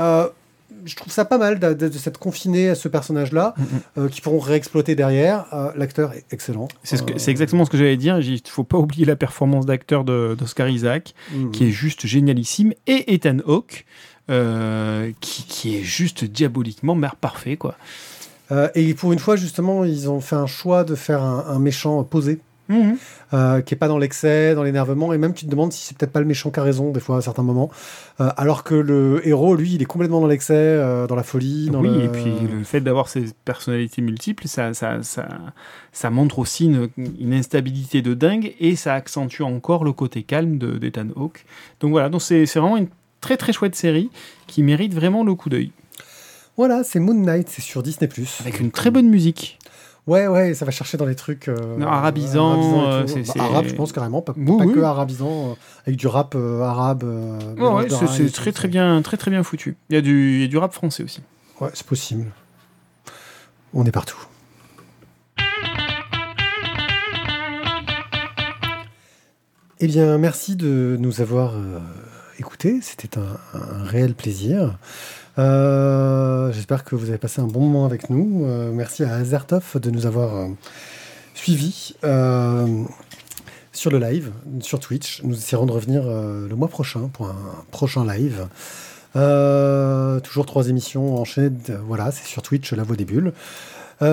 [0.85, 3.67] je trouve ça pas mal de, de- de s'être confiné à ce personnage-là, Mhm.
[3.99, 5.47] euh, qui pourront réexploiter derrière.
[5.53, 6.69] Euh, L'acteur est excellent.
[6.83, 8.19] C'est ce que- Euh, c'est exactement ce que j'allais dire.
[8.21, 11.51] Il faut pas oublier la performance d'acteur de- d'Oscar Isaac, mhm.
[11.51, 13.85] qui est juste génialissime, et Ethan Hawke,
[15.21, 17.77] qui, qui est juste diaboliquement mère parfait, quoi.
[18.75, 22.03] Et pour une fois, justement, ils ont fait un choix de faire un, un méchant
[22.05, 22.39] posé.
[22.69, 22.97] Mhm.
[23.33, 25.97] euh, qui est pas dans l'excès, dans l'énervement, et même tu te demandes si c'est
[25.97, 27.71] peut-être pas le méchant qui a raison des fois à certains moments,
[28.21, 31.71] Euh, alors que le héros, lui, il est complètement dans l'excès, euh, dans la folie.
[31.71, 35.29] Dans oui, le- et puis le fait d'avoir ces personnalités multiples, ça, ça, ça,
[35.93, 40.59] ça montre aussi une, une instabilité de dingue et ça accentue encore le côté calme
[40.59, 41.45] de- d'Ethan Hawke.
[41.81, 42.89] Donc voilà, donc c'est c'est vraiment une
[43.21, 44.11] très très chouette série
[44.49, 45.71] qui mérite vraiment le coup d'œil.
[46.57, 48.11] Voilà, c'est Moon Knight, c'est sur Disney+.
[48.41, 49.59] Avec une très bonne musique.
[50.09, 52.17] Ouais, ouais, ça va chercher dans les trucs euh, euh, Bah, arabe,
[53.69, 54.73] je pense carrément, pas, Oui, pas oui.
[54.73, 55.55] que arabisant, euh,
[55.87, 57.05] avec du rap euh, arabe.
[57.59, 59.77] Ouais, c'est très très bien, très très bien foutu.
[59.91, 61.21] Il y a du, y a du rap français aussi.
[61.61, 62.25] Ouais, c'est possible.
[63.75, 64.17] On est partout.
[69.81, 71.79] Eh bien, merci de nous avoir euh,
[72.39, 72.81] écoutés.
[72.83, 74.79] C'était un, un réel plaisir.
[75.39, 78.45] Euh, J'espère que vous avez passé un bon moment avec nous.
[78.45, 80.49] Euh, merci à Azertov de nous avoir euh,
[81.35, 81.95] suivis
[83.73, 85.23] sur le live, sur Twitch.
[85.23, 88.49] Nous essaierons de revenir le mois prochain pour un prochain live.
[90.25, 91.53] Toujours trois émissions enchaînées.
[91.87, 93.33] Voilà, c'est sur Twitch, La Voix des Bulles.
[94.01, 94.05] Si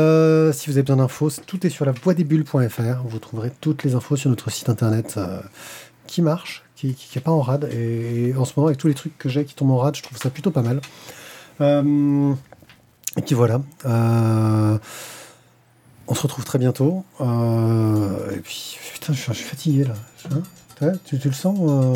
[0.68, 3.08] vous avez besoin d'infos, tout est sur la voixdesbulles.fr.
[3.08, 5.18] Vous trouverez toutes les infos sur notre site internet
[6.08, 7.70] qui marche, qui n'est pas en rade.
[7.72, 10.04] Et, en ce moment, avec tous les trucs que j'ai qui tombent en rade, je
[10.04, 10.82] trouve ça plutôt pas mal.
[11.62, 12.34] Euh,
[13.18, 13.62] et puis voilà.
[13.86, 14.78] Euh,
[16.08, 17.04] on se retrouve très bientôt.
[17.22, 19.94] Euh, et puis, putain, je suis, je suis fatigué là.
[20.82, 21.94] Hein tu, tu le sens euh,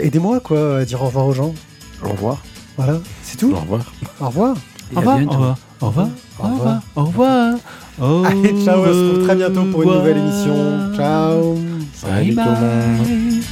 [0.00, 1.54] Aidez-moi quoi, à dire au revoir aux gens.
[2.02, 2.42] Au revoir.
[2.76, 3.52] Voilà, c'est tout.
[3.52, 3.92] Au revoir.
[4.20, 4.56] Au revoir.
[4.92, 6.08] Et Au revoir, au revoir, au revoir,
[6.38, 6.82] Au revoir.
[6.96, 7.58] au revoir.
[7.98, 10.94] Allez, ciao, on se retrouve très bientôt pour une nouvelle émission.
[10.94, 11.56] Ciao.
[11.94, 13.42] Salut tout le monde.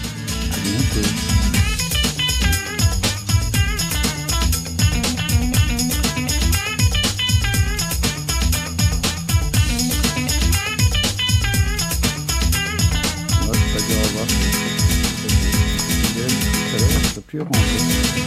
[17.26, 18.23] Plus.